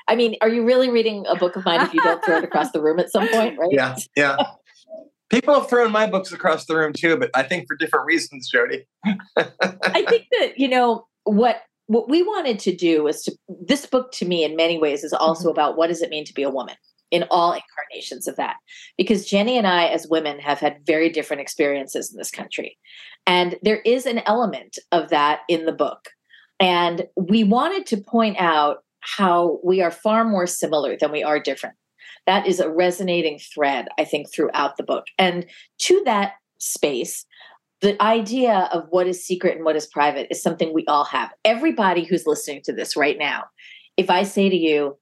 I 0.07 0.15
mean, 0.15 0.37
are 0.41 0.49
you 0.49 0.65
really 0.65 0.89
reading 0.91 1.25
a 1.27 1.35
book 1.35 1.57
of 1.57 1.65
mine 1.65 1.81
if 1.81 1.93
you 1.93 2.01
don't 2.03 2.25
throw 2.25 2.37
it 2.37 2.45
across 2.45 2.71
the 2.71 2.81
room 2.81 3.01
at 3.01 3.11
some 3.11 3.27
point, 3.29 3.59
right? 3.59 3.71
Yeah, 3.73 3.97
yeah. 4.15 4.37
People 5.31 5.55
have 5.55 5.69
thrown 5.69 5.93
my 5.93 6.07
books 6.07 6.33
across 6.33 6.65
the 6.67 6.77
room 6.77 6.93
too, 6.93 7.17
but 7.17 7.31
I 7.35 7.43
think 7.43 7.67
for 7.67 7.77
different 7.77 8.07
reasons, 8.07 8.51
Jodi. 8.51 8.87
I 9.37 10.05
think 10.09 10.27
that, 10.39 10.55
you 10.57 10.69
know, 10.69 11.07
what 11.25 11.63
what 11.87 12.09
we 12.09 12.23
wanted 12.23 12.59
to 12.61 12.77
do 12.77 13.03
was 13.03 13.23
to 13.23 13.37
this 13.49 13.87
book 13.87 14.13
to 14.13 14.27
me 14.27 14.45
in 14.45 14.57
many 14.57 14.79
ways 14.79 15.03
is 15.03 15.13
also 15.15 15.45
mm-hmm. 15.45 15.51
about 15.51 15.77
what 15.77 15.87
does 15.87 16.03
it 16.03 16.11
mean 16.11 16.25
to 16.27 16.35
be 16.35 16.43
a 16.43 16.51
woman 16.51 16.77
in 17.11 17.25
all 17.31 17.53
incarnations 17.53 18.29
of 18.29 18.37
that. 18.37 18.57
Because 18.97 19.27
Jenny 19.27 19.57
and 19.57 19.67
I 19.67 19.87
as 19.87 20.07
women 20.09 20.39
have 20.39 20.59
had 20.59 20.85
very 20.87 21.09
different 21.09 21.41
experiences 21.41 22.13
in 22.13 22.19
this 22.19 22.31
country. 22.31 22.77
And 23.27 23.57
there 23.63 23.81
is 23.81 24.05
an 24.05 24.21
element 24.27 24.79
of 24.93 25.09
that 25.09 25.41
in 25.49 25.65
the 25.65 25.73
book. 25.73 26.11
And 26.61 27.07
we 27.17 27.45
wanted 27.45 27.87
to 27.87 27.97
point 27.97 28.37
out 28.39 28.79
how 29.01 29.59
we 29.65 29.81
are 29.81 29.91
far 29.91 30.25
more 30.25 30.47
similar 30.47 30.97
than 30.97 31.13
we 31.13 31.23
are 31.23 31.41
different. 31.41 31.77
That 32.27 32.47
is 32.47 32.61
a 32.61 32.71
resonating 32.71 33.39
thread, 33.39 33.89
I 33.99 34.05
think, 34.05 34.33
throughout 34.33 34.77
the 34.77 34.83
book. 34.83 35.07
And 35.19 35.47
to 35.79 36.03
that 36.05 36.33
space, 36.59 37.25
the 37.81 38.01
idea 38.03 38.69
of 38.73 38.87
what 38.91 39.07
is 39.07 39.25
secret 39.25 39.57
and 39.57 39.65
what 39.65 39.77
is 39.77 39.87
private 39.87 40.29
is 40.31 40.43
something 40.43 40.73
we 40.75 40.85
all 40.87 41.05
have. 41.05 41.31
Everybody 41.45 42.05
who's 42.05 42.27
listening 42.27 42.63
to 42.65 42.73
this 42.73 42.97
right 42.97 43.17
now, 43.19 43.45
if 43.97 44.11
I 44.11 44.25
say 44.25 44.49
to 44.49 44.57
you, 44.57 44.99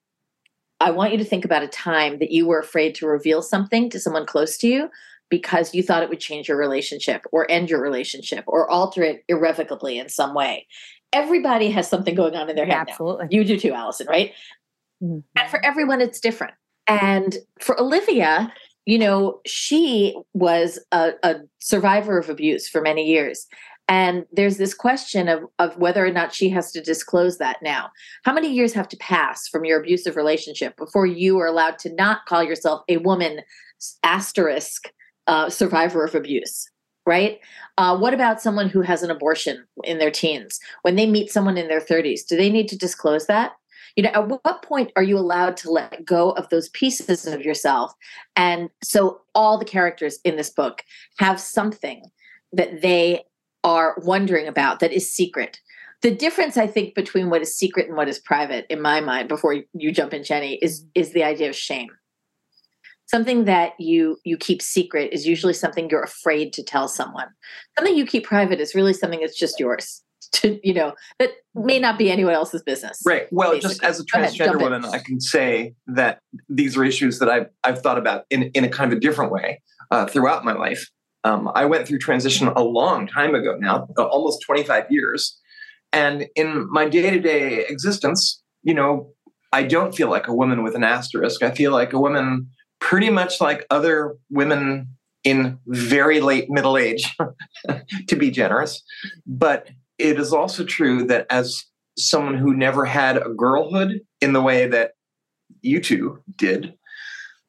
I 0.79 0.91
want 0.91 1.13
you 1.13 1.19
to 1.19 1.25
think 1.25 1.47
about 1.47 1.63
a 1.63 1.69
time 1.69 2.19
that 2.19 2.33
you 2.33 2.47
were 2.47 2.61
afraid 2.61 2.95
to 2.97 3.07
reveal 3.07 3.41
something 3.41 3.89
to 3.91 3.99
someone 3.99 4.27
close 4.27 4.59
to 4.59 4.69
you 4.69 4.91
because 5.31 5.75
you 5.75 5.83
thought 5.83 6.03
it 6.03 6.11
would 6.11 6.21
change 6.21 6.49
your 6.49 6.59
relationship 6.59 7.23
or 7.33 7.51
end 7.51 7.71
your 7.71 7.81
relationship 7.81 8.45
or 8.47 8.71
alter 8.71 9.03
it 9.03 9.25
irrevocably 9.27 9.99
in 9.99 10.09
some 10.11 10.35
way 10.35 10.67
everybody 11.13 11.71
has 11.71 11.89
something 11.89 12.15
going 12.15 12.35
on 12.35 12.51
in 12.51 12.57
their 12.57 12.67
head. 12.67 12.87
Absolutely. 12.89 13.25
Now. 13.25 13.29
You 13.31 13.45
do 13.45 13.59
too, 13.59 13.73
Allison, 13.73 14.07
right? 14.07 14.33
Mm-hmm. 15.03 15.19
And 15.37 15.51
for 15.51 15.65
everyone, 15.65 16.01
it's 16.01 16.21
different. 16.21 16.55
And 16.87 17.37
for 17.61 17.79
Olivia, 17.81 18.53
you 18.85 18.99
know, 18.99 19.41
she 19.47 20.17
was 20.33 20.79
a, 20.93 21.13
a, 21.23 21.37
survivor 21.61 22.19
of 22.19 22.29
abuse 22.29 22.69
for 22.69 22.81
many 22.81 23.05
years. 23.05 23.47
And 23.89 24.25
there's 24.33 24.57
this 24.57 24.75
question 24.75 25.29
of, 25.29 25.45
of 25.59 25.77
whether 25.77 26.05
or 26.05 26.13
not 26.13 26.35
she 26.35 26.49
has 26.51 26.71
to 26.73 26.81
disclose 26.81 27.39
that 27.39 27.59
now. 27.63 27.91
How 28.25 28.33
many 28.33 28.53
years 28.53 28.73
have 28.73 28.89
to 28.89 28.97
pass 28.99 29.49
from 29.49 29.65
your 29.65 29.81
abusive 29.81 30.17
relationship 30.17 30.77
before 30.77 31.07
you 31.07 31.39
are 31.39 31.47
allowed 31.47 31.79
to 31.81 31.95
not 31.95 32.27
call 32.27 32.43
yourself 32.43 32.83
a 32.89 32.99
woman 32.99 33.41
asterisk 34.05 34.93
uh, 35.27 35.51
survivor 35.51 36.05
of 36.05 36.15
abuse? 36.15 36.69
right? 37.07 37.39
Uh, 37.79 37.97
what 37.97 38.13
about 38.13 38.43
someone 38.43 38.69
who 38.69 38.81
has 38.83 39.03
an 39.03 39.11
abortion 39.11 39.65
in 39.85 39.99
their 39.99 40.11
teens? 40.11 40.59
When 40.83 40.97
they 40.97 41.07
meet 41.07 41.31
someone 41.31 41.57
in 41.57 41.69
their 41.69 41.81
30s, 41.81 42.27
do 42.29 42.37
they 42.37 42.51
need 42.51 42.69
to 42.69 42.77
disclose 42.77 43.27
that? 43.27 43.53
You 43.97 44.05
know, 44.05 44.11
at 44.11 44.29
what 44.29 44.63
point 44.63 44.93
are 44.95 45.03
you 45.03 45.19
allowed 45.19 45.57
to 45.59 45.71
let 45.71 46.05
go 46.05 46.31
of 46.31 46.49
those 46.51 46.69
pieces 46.71 47.27
of 47.27 47.43
yourself? 47.43 47.93
And 48.37 48.69
so 48.83 49.23
all 49.35 49.59
the 49.59 49.65
characters 49.65 50.19
in 50.25 50.37
this 50.37 50.51
book 50.51 50.83
have 51.19 51.41
something 51.41 52.03
that 52.53 52.83
they 52.83 53.25
are 53.65 53.97
wondering 54.03 54.47
about 54.47 54.81
that 54.81 54.93
is 54.93 55.11
secret. 55.11 55.61
The 56.03 56.15
difference, 56.15 56.59
I 56.59 56.67
think, 56.67 56.95
between 56.95 57.31
what 57.31 57.43
is 57.43 57.57
secret 57.57 57.89
and 57.89 57.97
what 57.97 58.09
is 58.09 58.19
private, 58.19 58.67
in 58.69 58.83
my 58.83 59.01
mind, 59.01 59.29
before 59.29 59.57
you 59.73 59.93
jump 59.93 60.13
in, 60.13 60.23
Jenny, 60.23 60.57
is 60.57 60.85
is 60.95 61.13
the 61.13 61.25
idea 61.25 61.49
of 61.49 61.57
shame 61.57 61.89
something 63.07 63.45
that 63.45 63.73
you 63.79 64.19
you 64.25 64.37
keep 64.37 64.61
secret 64.61 65.13
is 65.13 65.27
usually 65.27 65.53
something 65.53 65.89
you're 65.89 66.03
afraid 66.03 66.53
to 66.53 66.63
tell 66.63 66.89
someone 66.89 67.29
something 67.77 67.97
you 67.97 68.05
keep 68.05 68.25
private 68.25 68.61
is 68.61 68.75
really 68.75 68.93
something 68.93 69.21
that's 69.21 69.39
just 69.39 69.59
yours 69.59 70.03
to 70.41 70.61
you 70.67 70.75
know 70.75 70.95
that 71.19 71.31
may 71.55 71.79
not 71.79 71.99
be 71.99 72.11
anyone 72.11 72.35
else's 72.35 72.63
business 72.63 73.01
right 73.05 73.27
well 73.31 73.53
basically. 73.53 73.69
just 73.69 73.85
as 73.85 74.01
a 74.01 74.05
transgender 74.05 74.47
ahead, 74.47 74.61
woman 74.61 74.85
in. 74.85 74.91
i 74.91 74.99
can 74.99 75.21
say 75.21 75.75
that 75.87 76.21
these 76.49 76.77
are 76.77 76.85
issues 76.85 77.19
that 77.19 77.29
i've, 77.29 77.47
I've 77.65 77.83
thought 77.83 77.99
about 77.99 78.25
in, 78.31 78.45
in 78.55 78.65
a 78.65 78.69
kind 78.69 78.93
of 78.93 78.99
a 78.99 79.01
different 79.01 79.33
way 79.33 79.63
uh, 79.91 80.07
throughout 80.07 80.45
my 80.45 80.53
life 80.53 80.89
um, 81.25 81.51
i 81.55 81.65
went 81.65 81.87
through 81.87 81.99
transition 81.99 82.49
a 82.49 82.63
long 82.63 83.07
time 83.07 83.35
ago 83.35 83.57
now 83.59 83.89
uh, 83.99 84.05
almost 84.05 84.43
25 84.47 84.87
years 84.91 85.39
and 85.93 86.27
in 86.35 86.69
my 86.71 86.89
day-to-day 86.89 87.65
existence 87.67 88.43
you 88.63 88.75
know 88.75 89.13
i 89.53 89.63
don't 89.63 89.95
feel 89.95 90.11
like 90.11 90.29
a 90.29 90.35
woman 90.35 90.63
with 90.63 90.75
an 90.75 90.85
asterisk 90.85 91.43
i 91.43 91.51
feel 91.51 91.73
like 91.73 91.93
a 91.93 92.01
woman 92.01 92.49
pretty 92.81 93.11
much 93.11 93.41
like 93.41 93.67
other 93.71 94.17
women 94.31 94.89
in 95.27 95.59
very 95.67 96.21
late 96.21 96.49
middle 96.49 96.79
age, 96.79 97.13
to 98.07 98.17
be 98.17 98.31
generous. 98.31 98.81
But 99.27 99.69
it 99.99 100.19
is 100.19 100.33
also 100.33 100.65
true 100.65 101.05
that 101.07 101.27
as 101.31 101.65
someone 101.99 102.37
who 102.37 102.55
never 102.55 102.85
had 102.85 103.17
a 103.17 103.31
girlhood 103.31 104.01
in 104.21 104.33
the 104.33 104.43
way 104.43 104.67
that 104.67 104.93
you 105.63 105.81
two 105.81 106.23
did, 106.37 106.75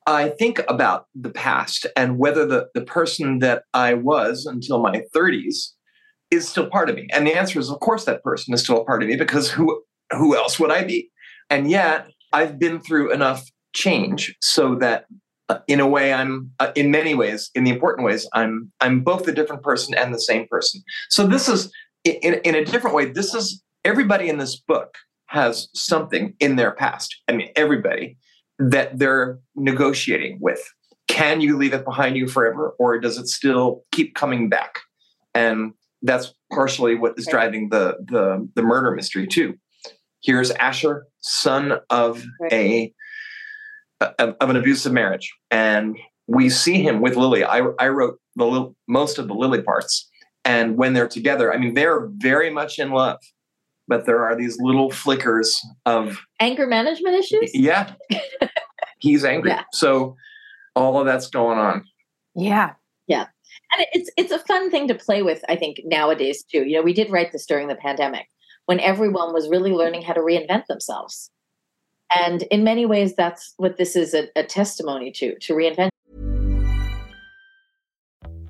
I 0.05 0.29
think 0.29 0.61
about 0.69 1.07
the 1.13 1.29
past 1.29 1.85
and 1.97 2.17
whether 2.17 2.45
the, 2.45 2.67
the 2.73 2.81
person 2.81 3.39
that 3.39 3.63
I 3.73 3.93
was 3.93 4.45
until 4.45 4.79
my 4.79 5.03
30s 5.13 5.71
is 6.31 6.47
still 6.47 6.69
part 6.69 6.89
of 6.89 6.95
me. 6.95 7.07
And 7.11 7.27
the 7.27 7.33
answer 7.33 7.59
is, 7.59 7.69
of 7.69 7.79
course, 7.79 8.05
that 8.05 8.23
person 8.23 8.53
is 8.53 8.63
still 8.63 8.81
a 8.81 8.85
part 8.85 9.03
of 9.03 9.09
me 9.09 9.15
because 9.15 9.49
who 9.51 9.83
who 10.11 10.35
else 10.35 10.57
would 10.59 10.71
I 10.71 10.85
be? 10.85 11.09
And 11.49 11.69
yet, 11.69 12.07
I've 12.31 12.59
been 12.59 12.79
through 12.79 13.11
enough 13.11 13.49
change 13.73 14.35
so 14.41 14.75
that, 14.75 15.05
uh, 15.49 15.59
in 15.67 15.79
a 15.79 15.87
way, 15.87 16.13
I'm 16.13 16.51
uh, 16.59 16.71
in 16.75 16.91
many 16.91 17.13
ways, 17.13 17.49
in 17.55 17.63
the 17.65 17.71
important 17.71 18.05
ways, 18.05 18.27
I'm 18.33 18.71
I'm 18.79 19.01
both 19.01 19.27
a 19.27 19.33
different 19.33 19.63
person 19.63 19.93
and 19.95 20.13
the 20.13 20.19
same 20.19 20.47
person. 20.47 20.81
So 21.09 21.27
this 21.27 21.49
is 21.49 21.71
in 22.11 22.35
in 22.43 22.55
a 22.55 22.65
different 22.65 22.95
way. 22.95 23.05
This 23.05 23.33
is 23.33 23.61
everybody 23.83 24.29
in 24.29 24.37
this 24.37 24.55
book 24.55 24.95
has 25.27 25.69
something 25.73 26.33
in 26.39 26.55
their 26.55 26.71
past. 26.71 27.15
I 27.27 27.33
mean, 27.33 27.49
everybody 27.55 28.17
that 28.59 28.97
they're 28.97 29.39
negotiating 29.55 30.39
with. 30.41 30.61
Can 31.07 31.41
you 31.41 31.57
leave 31.57 31.73
it 31.73 31.85
behind 31.85 32.17
you 32.17 32.27
forever, 32.27 32.75
or 32.79 32.99
does 32.99 33.17
it 33.17 33.27
still 33.27 33.83
keep 33.91 34.13
coming 34.13 34.49
back? 34.49 34.79
And 35.33 35.73
that's 36.01 36.33
partially 36.51 36.95
what 36.95 37.13
is 37.17 37.27
driving 37.27 37.69
the 37.69 37.97
the, 38.05 38.47
the 38.55 38.61
murder 38.61 38.91
mystery 38.91 39.27
too. 39.27 39.57
Here's 40.21 40.51
Asher, 40.51 41.05
son 41.21 41.79
of 41.89 42.23
a 42.51 42.93
of 44.01 44.35
an 44.49 44.55
abusive 44.55 44.93
marriage, 44.93 45.33
and 45.49 45.97
we 46.27 46.49
see 46.49 46.81
him 46.83 47.01
with 47.01 47.15
Lily. 47.15 47.43
I, 47.43 47.61
I 47.79 47.87
wrote 47.87 48.19
the 48.35 48.73
most 48.87 49.17
of 49.17 49.27
the 49.27 49.33
Lily 49.33 49.61
parts, 49.61 50.09
and 50.47 50.77
when 50.77 50.93
they're 50.93 51.07
together, 51.07 51.53
I 51.53 51.57
mean 51.57 51.73
they're 51.73 52.07
very 52.17 52.49
much 52.49 52.79
in 52.79 52.91
love, 52.91 53.19
but 53.87 54.05
there 54.05 54.23
are 54.23 54.35
these 54.35 54.57
little 54.59 54.89
flickers 54.89 55.61
of 55.85 56.19
anger 56.39 56.65
management 56.65 57.15
issues. 57.15 57.51
Yeah, 57.53 57.93
he's 58.99 59.23
angry, 59.23 59.51
yeah. 59.51 59.63
so 59.73 60.15
all 60.75 60.99
of 60.99 61.05
that's 61.05 61.27
going 61.29 61.59
on. 61.59 61.83
Yeah, 62.35 62.73
yeah 63.07 63.27
and 63.71 63.85
it's 63.93 64.09
it's 64.17 64.31
a 64.31 64.39
fun 64.39 64.69
thing 64.69 64.87
to 64.87 64.95
play 64.95 65.21
with 65.21 65.43
i 65.49 65.55
think 65.55 65.79
nowadays 65.85 66.43
too 66.43 66.63
you 66.63 66.77
know 66.77 66.81
we 66.81 66.93
did 66.93 67.09
write 67.09 67.31
this 67.31 67.45
during 67.45 67.67
the 67.67 67.75
pandemic 67.75 68.27
when 68.65 68.79
everyone 68.79 69.33
was 69.33 69.49
really 69.49 69.71
learning 69.71 70.01
how 70.01 70.13
to 70.13 70.19
reinvent 70.19 70.65
themselves 70.67 71.31
and 72.15 72.43
in 72.43 72.63
many 72.63 72.85
ways 72.85 73.15
that's 73.15 73.53
what 73.57 73.77
this 73.77 73.95
is 73.95 74.13
a, 74.13 74.27
a 74.35 74.43
testimony 74.43 75.11
to 75.11 75.37
to 75.39 75.53
reinvent 75.53 75.89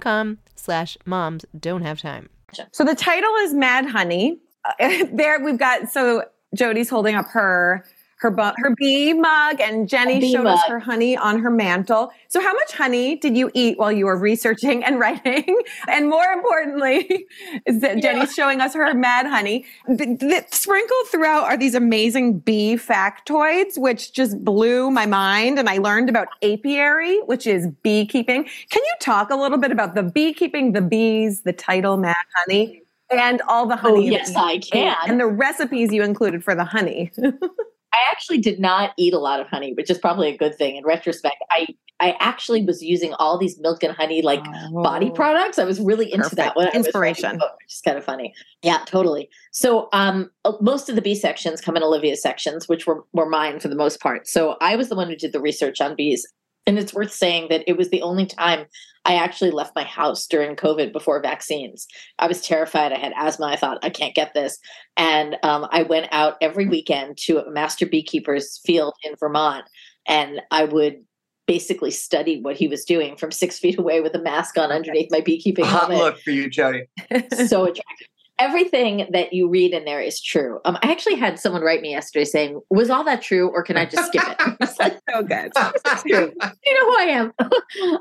com 0.00 0.38
slash 0.54 0.96
moms 1.04 1.44
don't 1.58 1.82
have 1.82 2.00
time. 2.00 2.30
So 2.72 2.84
the 2.84 2.94
title 2.94 3.34
is 3.36 3.52
Mad 3.52 3.86
Honey. 3.86 4.38
There 5.12 5.40
we've 5.44 5.58
got, 5.58 5.90
so 5.90 6.24
Jody's 6.54 6.88
holding 6.88 7.14
up 7.16 7.26
her 7.28 7.84
her 8.18 8.30
bu- 8.30 8.52
her 8.56 8.74
bee 8.76 9.12
mug, 9.12 9.60
and 9.60 9.88
Jenny 9.88 10.32
showed 10.32 10.44
mug. 10.44 10.58
us 10.58 10.64
her 10.66 10.78
honey 10.78 11.16
on 11.16 11.40
her 11.40 11.50
mantle. 11.50 12.12
So, 12.28 12.40
how 12.40 12.52
much 12.52 12.72
honey 12.72 13.16
did 13.16 13.36
you 13.36 13.50
eat 13.54 13.78
while 13.78 13.92
you 13.92 14.06
were 14.06 14.16
researching 14.16 14.84
and 14.84 14.98
writing? 15.00 15.60
And 15.88 16.08
more 16.08 16.24
importantly, 16.24 17.26
is 17.66 17.80
that 17.80 17.96
yeah. 17.96 18.00
Jenny's 18.00 18.34
showing 18.34 18.60
us 18.60 18.74
her 18.74 18.94
mad 18.94 19.26
honey. 19.26 19.66
The, 19.86 20.16
the, 20.18 20.44
sprinkled 20.50 21.08
throughout 21.08 21.44
are 21.44 21.56
these 21.56 21.74
amazing 21.74 22.38
bee 22.38 22.76
factoids, 22.76 23.78
which 23.78 24.12
just 24.12 24.44
blew 24.44 24.90
my 24.90 25.06
mind. 25.06 25.58
And 25.58 25.68
I 25.68 25.78
learned 25.78 26.08
about 26.08 26.28
apiary, 26.42 27.20
which 27.22 27.46
is 27.46 27.68
beekeeping. 27.82 28.44
Can 28.44 28.82
you 28.82 28.94
talk 29.00 29.30
a 29.30 29.36
little 29.36 29.58
bit 29.58 29.72
about 29.72 29.94
the 29.94 30.02
beekeeping, 30.02 30.72
the 30.72 30.82
bees, 30.82 31.42
the 31.42 31.52
title 31.52 31.96
mad 31.96 32.16
honey? 32.36 32.80
and 33.10 33.42
all 33.48 33.66
the 33.66 33.76
honey. 33.76 34.08
Oh, 34.08 34.10
yes, 34.10 34.34
I 34.34 34.58
can. 34.58 34.96
And 35.06 35.20
the 35.20 35.26
recipes 35.26 35.92
you 35.92 36.02
included 36.02 36.42
for 36.42 36.54
the 36.54 36.64
honey. 36.64 37.12
I 37.94 38.10
actually 38.10 38.38
did 38.38 38.58
not 38.58 38.90
eat 38.98 39.14
a 39.14 39.18
lot 39.18 39.38
of 39.38 39.46
honey, 39.46 39.72
which 39.72 39.88
is 39.88 39.98
probably 39.98 40.28
a 40.28 40.36
good 40.36 40.56
thing 40.56 40.76
in 40.76 40.84
retrospect. 40.84 41.36
I 41.50 41.68
I 42.00 42.16
actually 42.18 42.64
was 42.64 42.82
using 42.82 43.14
all 43.14 43.38
these 43.38 43.56
milk 43.60 43.84
and 43.84 43.94
honey 43.94 44.20
like 44.20 44.44
oh, 44.44 44.82
body 44.82 45.10
products. 45.10 45.60
I 45.60 45.64
was 45.64 45.78
really 45.80 46.06
into 46.06 46.24
perfect. 46.24 46.36
that 46.36 46.56
one. 46.56 46.68
Inspiration, 46.74 47.38
book, 47.38 47.52
which 47.62 47.72
is 47.72 47.80
kind 47.82 47.96
of 47.96 48.04
funny. 48.04 48.34
Yeah, 48.62 48.78
totally. 48.84 49.30
So 49.52 49.88
um, 49.92 50.30
uh, 50.44 50.54
most 50.60 50.88
of 50.88 50.96
the 50.96 51.02
bee 51.02 51.14
sections 51.14 51.60
come 51.60 51.76
in 51.76 51.84
Olivia's 51.84 52.20
sections, 52.20 52.68
which 52.68 52.84
were 52.84 53.04
were 53.12 53.28
mine 53.28 53.60
for 53.60 53.68
the 53.68 53.76
most 53.76 54.00
part. 54.00 54.26
So 54.26 54.56
I 54.60 54.74
was 54.74 54.88
the 54.88 54.96
one 54.96 55.08
who 55.08 55.14
did 55.14 55.32
the 55.32 55.40
research 55.40 55.80
on 55.80 55.94
bees. 55.94 56.26
And 56.66 56.78
it's 56.78 56.94
worth 56.94 57.12
saying 57.12 57.48
that 57.50 57.64
it 57.66 57.76
was 57.76 57.90
the 57.90 58.02
only 58.02 58.26
time 58.26 58.66
I 59.04 59.16
actually 59.16 59.50
left 59.50 59.76
my 59.76 59.84
house 59.84 60.26
during 60.26 60.56
COVID 60.56 60.92
before 60.92 61.20
vaccines. 61.20 61.86
I 62.18 62.26
was 62.26 62.40
terrified. 62.40 62.92
I 62.92 62.98
had 62.98 63.12
asthma. 63.16 63.46
I 63.46 63.56
thought, 63.56 63.84
I 63.84 63.90
can't 63.90 64.14
get 64.14 64.32
this. 64.32 64.58
And 64.96 65.36
um, 65.42 65.66
I 65.70 65.82
went 65.82 66.08
out 66.10 66.36
every 66.40 66.66
weekend 66.66 67.18
to 67.24 67.38
a 67.38 67.50
master 67.50 67.84
beekeeper's 67.84 68.60
field 68.64 68.94
in 69.02 69.14
Vermont. 69.16 69.66
And 70.06 70.40
I 70.50 70.64
would 70.64 71.04
basically 71.46 71.90
study 71.90 72.40
what 72.40 72.56
he 72.56 72.66
was 72.68 72.84
doing 72.86 73.16
from 73.16 73.30
six 73.30 73.58
feet 73.60 73.78
away 73.78 74.00
with 74.00 74.14
a 74.14 74.22
mask 74.22 74.56
on 74.56 74.72
underneath 74.72 75.10
my 75.10 75.20
beekeeping 75.20 75.66
Hot 75.66 75.80
helmet. 75.80 75.98
look 75.98 76.20
for 76.20 76.30
you, 76.30 76.48
Jodi. 76.48 76.84
so 77.46 77.64
attractive. 77.64 78.08
Everything 78.38 79.06
that 79.12 79.32
you 79.32 79.48
read 79.48 79.72
in 79.72 79.84
there 79.84 80.00
is 80.00 80.20
true. 80.20 80.58
Um, 80.64 80.76
I 80.82 80.90
actually 80.90 81.14
had 81.14 81.38
someone 81.38 81.62
write 81.62 81.80
me 81.82 81.90
yesterday 81.92 82.24
saying, 82.24 82.60
"Was 82.68 82.90
all 82.90 83.04
that 83.04 83.22
true, 83.22 83.48
or 83.48 83.62
can 83.62 83.76
I 83.76 83.86
just 83.86 84.08
skip 84.08 84.22
it?" 84.26 84.70
Like, 84.80 84.98
so 85.08 85.22
good. 85.22 85.52
"It's 85.56 86.02
true. 86.02 86.32
You 86.66 86.74
know 86.74 86.86
who 86.86 86.98
I 86.98 87.04
am." 87.04 87.32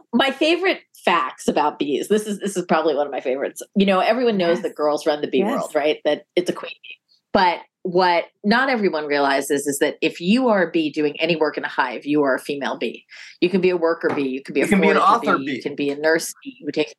my 0.13 0.31
favorite 0.31 0.79
facts 1.05 1.47
about 1.47 1.77
bees. 1.77 2.07
This 2.07 2.25
is 2.25 2.39
this 2.39 2.57
is 2.57 2.65
probably 2.65 2.95
one 2.95 3.05
of 3.05 3.11
my 3.11 3.21
favorites. 3.21 3.61
You 3.75 3.85
know, 3.85 3.99
everyone 3.99 4.37
knows 4.37 4.57
Yes. 4.57 4.63
that 4.63 4.75
girls 4.75 5.05
run 5.05 5.21
the 5.21 5.27
bee 5.27 5.39
Yes. 5.39 5.51
world, 5.51 5.75
right? 5.75 5.99
That 6.03 6.25
it's 6.35 6.49
a 6.49 6.53
queen 6.53 6.73
bee. 6.81 6.97
But 7.31 7.59
what 7.83 8.25
not 8.43 8.69
everyone 8.69 9.05
realizes 9.05 9.67
is 9.67 9.77
that 9.79 9.97
if 10.01 10.19
you 10.19 10.47
are 10.47 10.67
a 10.67 10.71
bee 10.71 10.89
doing 10.89 11.19
any 11.19 11.35
work 11.35 11.57
in 11.57 11.63
a 11.65 11.67
hive, 11.67 12.05
you 12.05 12.23
are 12.23 12.33
a 12.35 12.39
female 12.39 12.77
bee. 12.77 13.05
You 13.41 13.49
can 13.49 13.61
be 13.61 13.69
a 13.69 13.77
worker 13.77 14.09
bee, 14.15 14.29
you 14.29 14.41
can 14.41 14.53
be 14.53 14.61
a 14.61 14.63
You 14.63 14.69
can 14.69 14.81
be 14.81 14.89
an 14.89 14.97
author 14.97 15.37
bee, 15.37 15.45
bee. 15.45 15.51
you 15.57 15.61
can 15.61 15.75
be 15.75 15.89
a 15.91 15.95
nurse 15.95 16.33
bee 16.43 16.57
who 16.65 16.71
takes 16.71 16.91
you 16.91 16.95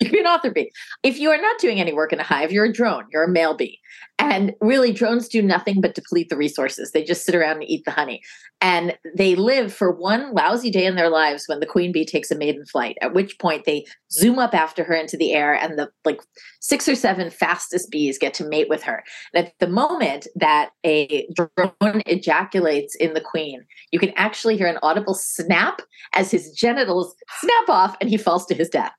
be 0.00 0.20
an 0.20 0.26
author 0.26 0.50
bee. 0.50 0.72
If 1.02 1.18
you 1.18 1.30
are 1.30 1.40
not 1.40 1.58
doing 1.58 1.80
any 1.80 1.92
work 1.92 2.12
in 2.12 2.20
a 2.20 2.24
hive, 2.24 2.52
you're 2.52 2.64
a 2.64 2.72
drone, 2.72 3.04
you're 3.12 3.24
a 3.24 3.30
male 3.30 3.56
bee. 3.56 3.80
And 4.18 4.54
really, 4.60 4.92
drones 4.92 5.28
do 5.28 5.42
nothing 5.42 5.80
but 5.80 5.94
deplete 5.94 6.28
the 6.28 6.36
resources. 6.36 6.92
They 6.92 7.02
just 7.02 7.24
sit 7.24 7.34
around 7.34 7.56
and 7.56 7.68
eat 7.68 7.84
the 7.84 7.90
honey. 7.90 8.22
And 8.60 8.96
they 9.16 9.34
live 9.34 9.74
for 9.74 9.90
one 9.90 10.32
lousy 10.32 10.70
day 10.70 10.86
in 10.86 10.94
their 10.94 11.10
lives 11.10 11.44
when 11.46 11.60
the 11.60 11.66
queen 11.66 11.90
bee 11.90 12.06
takes 12.06 12.30
a 12.30 12.36
maiden 12.36 12.64
flight, 12.64 12.96
at 13.02 13.12
which 13.12 13.38
point 13.38 13.64
they 13.64 13.84
zoom 14.12 14.38
up 14.38 14.54
after 14.54 14.84
her 14.84 14.94
into 14.94 15.16
the 15.16 15.32
air, 15.32 15.54
and 15.54 15.78
the 15.78 15.90
like 16.04 16.20
six 16.60 16.88
or 16.88 16.94
seven 16.94 17.28
fastest 17.28 17.90
bees 17.90 18.18
get 18.18 18.34
to 18.34 18.48
mate 18.48 18.68
with 18.68 18.82
her. 18.84 19.02
And 19.34 19.46
at 19.46 19.52
the 19.58 19.66
moment 19.66 20.28
that 20.36 20.70
a 20.84 21.26
drone 21.34 22.02
ejaculates 22.06 22.94
in 22.94 23.14
the 23.14 23.20
queen, 23.20 23.64
you 23.90 23.98
can 23.98 24.12
actually 24.16 24.56
hear 24.56 24.68
an 24.68 24.78
audible 24.82 25.14
snap 25.14 25.82
as 26.14 26.30
his 26.30 26.52
genitals 26.52 27.14
snap 27.40 27.68
off 27.68 27.96
and 28.00 28.08
he 28.08 28.16
falls 28.16 28.46
to 28.46 28.54
his 28.54 28.68
death. 28.68 28.92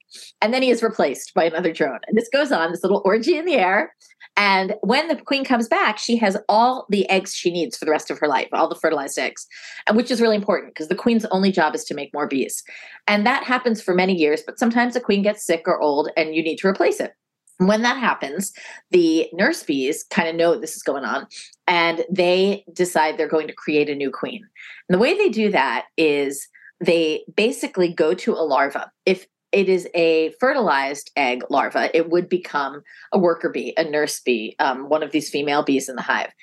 And 0.45 0.53
then 0.53 0.61
he 0.61 0.69
is 0.69 0.83
replaced 0.83 1.33
by 1.33 1.45
another 1.45 1.73
drone. 1.73 2.01
And 2.07 2.15
this 2.15 2.29
goes 2.31 2.51
on, 2.51 2.69
this 2.69 2.83
little 2.83 3.01
orgy 3.03 3.35
in 3.35 3.45
the 3.45 3.55
air. 3.55 3.95
And 4.37 4.75
when 4.81 5.07
the 5.07 5.15
queen 5.15 5.43
comes 5.43 5.67
back, 5.67 5.97
she 5.97 6.17
has 6.17 6.37
all 6.47 6.85
the 6.87 7.09
eggs 7.09 7.33
she 7.33 7.49
needs 7.49 7.75
for 7.75 7.85
the 7.85 7.89
rest 7.89 8.11
of 8.11 8.19
her 8.19 8.27
life, 8.27 8.49
all 8.53 8.69
the 8.69 8.75
fertilized 8.75 9.17
eggs, 9.17 9.47
and 9.87 9.97
which 9.97 10.11
is 10.11 10.21
really 10.21 10.35
important 10.35 10.75
because 10.75 10.87
the 10.87 10.93
queen's 10.93 11.25
only 11.31 11.51
job 11.51 11.73
is 11.73 11.83
to 11.85 11.95
make 11.95 12.13
more 12.13 12.27
bees. 12.27 12.61
And 13.07 13.25
that 13.25 13.43
happens 13.43 13.81
for 13.81 13.95
many 13.95 14.13
years, 14.13 14.43
but 14.45 14.59
sometimes 14.59 14.95
a 14.95 15.01
queen 15.01 15.23
gets 15.23 15.43
sick 15.43 15.63
or 15.65 15.81
old 15.81 16.11
and 16.15 16.35
you 16.35 16.43
need 16.43 16.57
to 16.57 16.67
replace 16.67 16.99
it. 16.99 17.13
When 17.57 17.81
that 17.81 17.97
happens, 17.97 18.53
the 18.91 19.27
nurse 19.33 19.63
bees 19.63 20.05
kind 20.11 20.29
of 20.29 20.35
know 20.35 20.59
this 20.59 20.75
is 20.75 20.83
going 20.83 21.05
on 21.05 21.25
and 21.67 22.05
they 22.07 22.65
decide 22.71 23.17
they're 23.17 23.27
going 23.27 23.47
to 23.47 23.53
create 23.53 23.89
a 23.89 23.95
new 23.95 24.11
queen. 24.11 24.47
And 24.87 24.93
the 24.93 25.01
way 25.01 25.17
they 25.17 25.29
do 25.29 25.49
that 25.49 25.85
is 25.97 26.47
they 26.79 27.23
basically 27.35 27.91
go 27.91 28.13
to 28.13 28.33
a 28.33 28.45
larva. 28.45 28.91
If 29.07 29.25
it 29.55 29.69
is 29.69 29.87
a 29.95 30.33
fertilized 30.37 31.11
egg 31.15 31.43
larva, 31.49 31.89
it 31.95 32.09
would 32.09 32.27
become 32.27 32.83
a 33.13 33.17
worker 33.17 33.49
bee, 33.49 33.73
a 33.77 33.85
nurse 33.85 34.19
bee, 34.19 34.53
um, 34.59 34.89
one 34.89 35.01
of 35.01 35.11
these 35.11 35.29
female 35.29 35.63
bees 35.63 35.87
in 35.87 35.95
the 35.95 36.01
hive. 36.01 36.33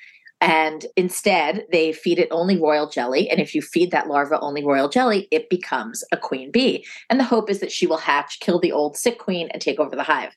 And 0.41 0.87
instead, 0.97 1.67
they 1.71 1.93
feed 1.93 2.17
it 2.17 2.27
only 2.31 2.59
royal 2.59 2.89
jelly. 2.89 3.29
And 3.29 3.39
if 3.39 3.53
you 3.53 3.61
feed 3.61 3.91
that 3.91 4.07
larva 4.07 4.39
only 4.39 4.65
royal 4.65 4.89
jelly, 4.89 5.27
it 5.29 5.47
becomes 5.47 6.03
a 6.11 6.17
queen 6.17 6.49
bee. 6.51 6.85
And 7.07 7.19
the 7.19 7.23
hope 7.23 7.51
is 7.51 7.59
that 7.59 7.71
she 7.71 7.85
will 7.85 7.97
hatch, 7.97 8.39
kill 8.39 8.59
the 8.59 8.71
old 8.71 8.97
sick 8.97 9.19
queen, 9.19 9.47
and 9.53 9.61
take 9.61 9.79
over 9.79 9.95
the 9.95 10.03
hive. 10.03 10.35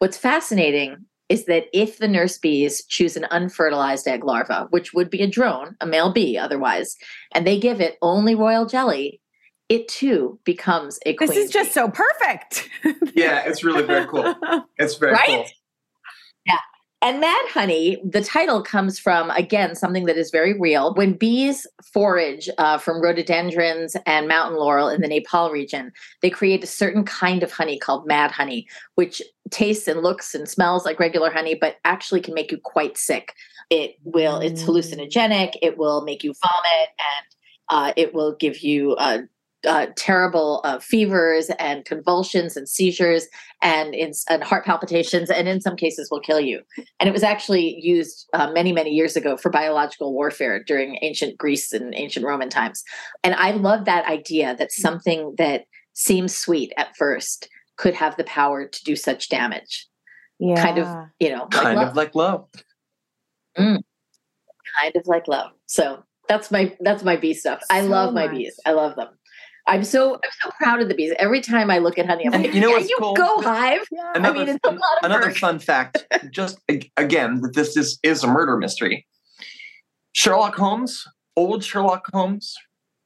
What's 0.00 0.18
fascinating 0.18 1.06
is 1.28 1.46
that 1.46 1.66
if 1.72 1.98
the 1.98 2.08
nurse 2.08 2.38
bees 2.38 2.84
choose 2.86 3.16
an 3.16 3.26
unfertilized 3.30 4.08
egg 4.08 4.24
larva, 4.24 4.66
which 4.70 4.92
would 4.92 5.10
be 5.10 5.22
a 5.22 5.30
drone, 5.30 5.76
a 5.80 5.86
male 5.86 6.12
bee 6.12 6.36
otherwise, 6.36 6.96
and 7.32 7.46
they 7.46 7.58
give 7.58 7.80
it 7.80 7.98
only 8.02 8.34
royal 8.34 8.66
jelly, 8.66 9.20
it 9.68 9.88
too 9.88 10.38
becomes 10.44 10.98
a 11.06 11.14
queen. 11.14 11.28
This 11.28 11.36
is 11.36 11.50
just 11.50 11.70
bee. 11.70 11.72
so 11.74 11.88
perfect. 11.88 12.68
Yeah, 13.14 13.44
it's 13.46 13.64
really 13.64 13.82
very 13.82 14.06
cool. 14.06 14.34
It's 14.76 14.96
very 14.96 15.12
Right? 15.12 15.26
cool. 15.28 15.44
And 17.02 17.20
Mad 17.20 17.44
Honey, 17.50 17.98
the 18.02 18.24
title 18.24 18.62
comes 18.62 18.98
from, 18.98 19.30
again, 19.30 19.74
something 19.74 20.06
that 20.06 20.16
is 20.16 20.30
very 20.30 20.58
real. 20.58 20.94
When 20.94 21.12
bees 21.12 21.66
forage 21.92 22.48
uh, 22.56 22.78
from 22.78 23.02
rhododendrons 23.02 23.96
and 24.06 24.26
mountain 24.26 24.58
laurel 24.58 24.88
in 24.88 25.02
the 25.02 25.06
Nepal 25.08 25.50
region, 25.50 25.92
they 26.22 26.30
create 26.30 26.64
a 26.64 26.66
certain 26.66 27.04
kind 27.04 27.42
of 27.42 27.52
honey 27.52 27.78
called 27.78 28.06
Mad 28.06 28.30
Honey, 28.30 28.66
which 28.94 29.20
tastes 29.50 29.86
and 29.86 30.02
looks 30.02 30.34
and 30.34 30.48
smells 30.48 30.86
like 30.86 30.98
regular 30.98 31.30
honey, 31.30 31.54
but 31.54 31.76
actually 31.84 32.22
can 32.22 32.32
make 32.34 32.50
you 32.50 32.58
quite 32.64 32.96
sick. 32.96 33.34
It 33.68 33.96
will, 34.02 34.40
it's 34.40 34.62
Mm. 34.62 34.66
hallucinogenic, 34.66 35.52
it 35.60 35.76
will 35.76 36.00
make 36.02 36.24
you 36.24 36.32
vomit, 36.42 36.88
and 36.98 37.26
uh, 37.68 37.92
it 37.96 38.14
will 38.14 38.34
give 38.36 38.60
you 38.60 38.92
uh, 38.94 39.18
uh, 39.66 39.86
terrible 39.96 40.60
uh, 40.64 40.78
fevers 40.78 41.50
and 41.58 41.84
convulsions 41.84 42.56
and 42.56 42.68
seizures 42.68 43.26
and 43.62 43.94
in, 43.94 44.12
and 44.30 44.42
heart 44.44 44.64
palpitations, 44.64 45.28
and 45.30 45.48
in 45.48 45.60
some 45.60 45.76
cases 45.76 46.08
will 46.10 46.20
kill 46.20 46.40
you. 46.40 46.60
And 47.00 47.08
it 47.08 47.12
was 47.12 47.22
actually 47.22 47.78
used 47.80 48.28
uh, 48.32 48.50
many, 48.52 48.72
many 48.72 48.90
years 48.90 49.16
ago 49.16 49.36
for 49.36 49.50
biological 49.50 50.12
warfare 50.12 50.62
during 50.62 50.98
ancient 51.02 51.36
Greece 51.36 51.72
and 51.72 51.94
ancient 51.94 52.24
Roman 52.24 52.48
times. 52.48 52.84
And 53.24 53.34
I 53.34 53.50
love 53.52 53.84
that 53.84 54.06
idea 54.06 54.54
that 54.56 54.72
something 54.72 55.34
that 55.38 55.64
seems 55.94 56.34
sweet 56.34 56.72
at 56.76 56.96
first 56.96 57.48
could 57.76 57.94
have 57.94 58.16
the 58.16 58.24
power 58.24 58.66
to 58.66 58.84
do 58.84 58.96
such 58.96 59.28
damage. 59.28 59.86
yeah. 60.38 60.62
Kind 60.62 60.78
of, 60.78 60.86
you 61.18 61.30
know, 61.30 61.42
like 61.44 61.50
Kind 61.50 61.76
love. 61.78 61.88
of 61.88 61.96
like 61.96 62.14
love. 62.14 62.46
kind 63.56 63.82
of 64.94 65.06
like 65.06 65.28
love. 65.28 65.50
So 65.66 66.02
that's 66.28 66.50
my 66.50 66.76
that's 66.80 67.02
my 67.04 67.16
bee 67.16 67.34
stuff. 67.34 67.62
I 67.70 67.80
love 67.82 68.12
my 68.14 68.26
much. 68.26 68.36
bees. 68.36 68.60
I 68.66 68.72
love 68.72 68.96
them. 68.96 69.08
I'm 69.68 69.82
so 69.84 70.14
I'm 70.14 70.30
so 70.42 70.50
proud 70.58 70.80
of 70.80 70.88
the 70.88 70.94
bees. 70.94 71.12
Every 71.18 71.40
time 71.40 71.70
I 71.70 71.78
look 71.78 71.98
at 71.98 72.06
honey, 72.06 72.26
I'm 72.26 72.32
like, 72.32 72.54
you 72.54 72.60
know 72.60 72.68
yeah, 72.68 72.76
what's 72.76 72.88
you 72.88 72.96
cool? 73.00 73.14
go 73.14 73.40
hive. 73.42 73.80
Yeah. 73.90 74.12
I 74.14 74.18
Another, 74.18 74.38
mean, 74.38 74.48
it's 74.48 74.60
a 74.64 74.70
lot 74.70 74.76
of 74.76 75.04
another 75.04 75.26
work. 75.28 75.36
fun 75.36 75.58
fact, 75.58 76.06
just 76.30 76.58
again, 76.96 77.40
that 77.40 77.54
this 77.54 77.76
is, 77.76 77.98
is 78.02 78.22
a 78.22 78.26
murder 78.28 78.56
mystery. 78.56 79.06
Sherlock 80.12 80.54
Holmes, 80.54 81.04
old 81.36 81.62
Sherlock 81.64 82.06
Holmes, 82.12 82.54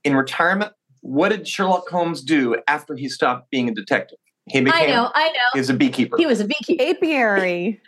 in 0.05 0.14
retirement, 0.14 0.73
what 1.01 1.31
did 1.31 1.49
Sherlock 1.49 1.88
Holmes 1.88 2.23
do 2.23 2.57
after 2.68 2.94
he 2.94 3.09
stopped 3.09 3.51
being 3.51 3.68
a 3.68 3.75
detective? 3.75 4.18
He 4.49 4.61
became 4.61 4.83
I 4.83 4.87
know, 4.87 5.11
I 5.14 5.29
know. 5.29 5.38
he 5.55 5.61
was 5.61 5.70
a 5.70 5.75
beekeeper. 5.75 6.16
He 6.18 6.27
was 6.27 6.40
a 6.40 6.44
beekeeper. 6.44 6.83
apiary. 6.83 7.81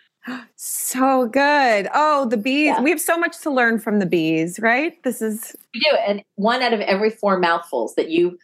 So 0.57 1.27
good. 1.27 1.89
Oh, 1.95 2.27
the 2.29 2.37
bees. 2.37 2.67
Yeah. 2.67 2.81
We 2.83 2.91
have 2.91 3.01
so 3.01 3.19
much 3.19 3.41
to 3.41 3.51
learn 3.51 3.81
from 3.81 3.99
the 3.99 4.07
bees, 4.07 4.61
right? 4.61 4.95
This 5.03 5.21
is 5.21 5.57
You 5.75 5.81
do, 5.91 5.97
and 6.07 6.23
one 6.37 6.63
out 6.63 6.73
of 6.73 6.81
every 6.81 7.11
four 7.11 7.39
mouthfuls 7.39 7.95
that 7.97 8.09
you 8.11 8.39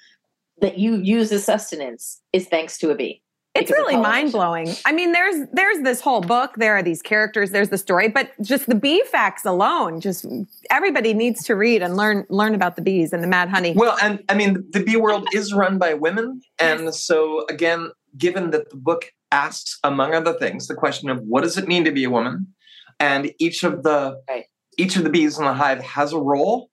that 0.61 0.79
you 0.79 0.97
use 0.97 1.31
as 1.33 1.44
sustenance 1.44 2.21
is 2.33 2.47
thanks 2.49 2.79
to 2.79 2.90
a 2.90 2.94
bee. 2.94 3.23
it's 3.55 3.71
really 3.71 3.97
mind 3.97 4.33
blowing. 4.33 4.68
I 4.87 4.92
mean, 4.92 5.12
there's 5.12 5.49
there's 5.53 5.81
this 5.83 6.01
whole 6.01 6.21
book. 6.21 6.55
There 6.57 6.77
are 6.77 6.83
these 6.83 7.03
characters. 7.03 7.51
There's 7.51 7.71
the 7.71 7.79
story, 7.79 8.09
but 8.09 8.31
just 8.42 8.66
the 8.66 8.75
bee 8.75 9.03
facts 9.11 9.44
alone, 9.44 10.01
just 10.01 10.27
everybody 10.71 11.14
needs 11.14 11.42
to 11.44 11.55
read 11.57 11.83
and 11.83 11.97
learn 11.97 12.25
learn 12.29 12.55
about 12.55 12.77
the 12.77 12.83
bees 12.83 13.12
and 13.12 13.23
the 13.23 13.27
mad 13.27 13.49
honey. 13.49 13.73
Well, 13.75 13.97
and 14.03 14.23
I 14.29 14.35
mean, 14.35 14.64
the 14.71 14.83
bee 14.83 14.97
world 14.97 15.27
is 15.35 15.53
run 15.55 15.79
by 15.79 15.94
women. 15.94 16.40
And 16.59 16.94
so, 16.94 17.47
again, 17.49 17.90
given 18.16 18.51
that 18.51 18.71
the 18.71 18.77
book 18.77 19.12
asks, 19.33 19.79
among 19.85 20.14
other 20.14 20.33
things, 20.35 20.66
the 20.68 20.75
question 20.75 21.09
of 21.11 21.21
what 21.23 21.42
does 21.42 21.59
it 21.59 21.66
mean 21.68 21.85
to 21.85 21.90
be 21.92 22.05
a 22.05 22.11
woman? 22.11 22.47
And 23.01 23.33
each 23.38 23.64
of 23.64 23.83
the 23.83 24.21
Right. 24.29 24.44
each 24.77 24.97
of 24.97 25.05
the 25.05 25.11
bees 25.11 25.38
in 25.38 25.44
the 25.44 25.53
hive 25.55 25.81
has 25.83 26.12
a 26.12 26.18
role, 26.18 26.71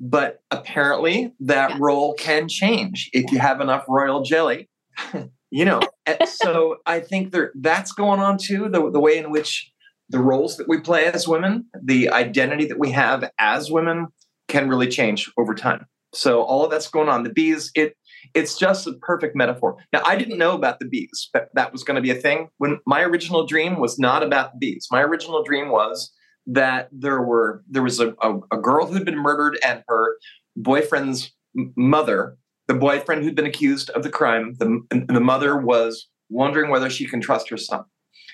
but 0.00 0.40
apparently 0.50 1.32
that 1.40 1.70
Yeah. 1.70 1.76
role 1.80 2.14
can 2.14 2.48
change 2.48 3.10
if 3.12 3.30
you 3.32 3.38
have 3.38 3.60
enough 3.60 3.84
royal 3.88 4.22
jelly. 4.22 4.68
you 5.50 5.64
know, 5.64 5.80
so 6.26 6.76
I 6.86 7.00
think 7.00 7.32
there 7.32 7.52
that's 7.60 7.92
going 7.92 8.20
on 8.20 8.38
too. 8.38 8.68
The 8.68 8.90
the 8.90 9.00
way 9.00 9.18
in 9.18 9.30
which 9.30 9.70
the 10.10 10.18
roles 10.18 10.56
that 10.58 10.68
we 10.68 10.80
play 10.80 11.06
as 11.06 11.26
women, 11.26 11.66
the 11.82 12.10
identity 12.10 12.66
that 12.66 12.78
we 12.78 12.90
have 12.90 13.30
as 13.38 13.70
women, 13.70 14.08
can 14.48 14.68
really 14.68 14.88
change 14.88 15.30
over 15.38 15.54
time. 15.54 15.86
So 16.12 16.42
all 16.42 16.64
of 16.64 16.70
that's 16.70 16.88
going 16.88 17.08
on. 17.08 17.22
The 17.24 17.30
bees, 17.30 17.70
it 17.74 17.96
it's 18.34 18.56
just 18.56 18.86
a 18.86 18.92
perfect 18.94 19.36
metaphor. 19.36 19.76
Now 19.92 20.02
I 20.04 20.16
didn't 20.16 20.38
know 20.38 20.52
about 20.54 20.78
the 20.78 20.86
bees, 20.86 21.30
that 21.34 21.48
that 21.54 21.72
was 21.72 21.82
going 21.84 21.96
to 21.96 22.02
be 22.02 22.10
a 22.10 22.14
thing. 22.14 22.48
When 22.58 22.78
my 22.86 23.02
original 23.02 23.46
dream 23.46 23.80
was 23.80 23.98
not 23.98 24.22
about 24.22 24.52
the 24.52 24.58
bees. 24.58 24.86
My 24.90 25.02
original 25.02 25.42
dream 25.42 25.70
was 25.70 26.10
that 26.46 26.88
there 26.92 27.22
were 27.22 27.62
there 27.68 27.82
was 27.82 28.00
a, 28.00 28.14
a, 28.22 28.38
a 28.52 28.58
girl 28.58 28.86
who'd 28.86 29.04
been 29.04 29.18
murdered 29.18 29.58
and 29.64 29.82
her 29.88 30.16
boyfriend's 30.56 31.32
m- 31.56 31.72
mother, 31.76 32.36
the 32.68 32.74
boyfriend 32.74 33.24
who'd 33.24 33.34
been 33.34 33.46
accused 33.46 33.90
of 33.90 34.02
the 34.02 34.10
crime, 34.10 34.54
the, 34.58 34.82
the 35.08 35.20
mother 35.20 35.56
was 35.56 36.08
wondering 36.30 36.70
whether 36.70 36.90
she 36.90 37.06
can 37.06 37.20
trust 37.20 37.48
her 37.50 37.56
son. 37.56 37.84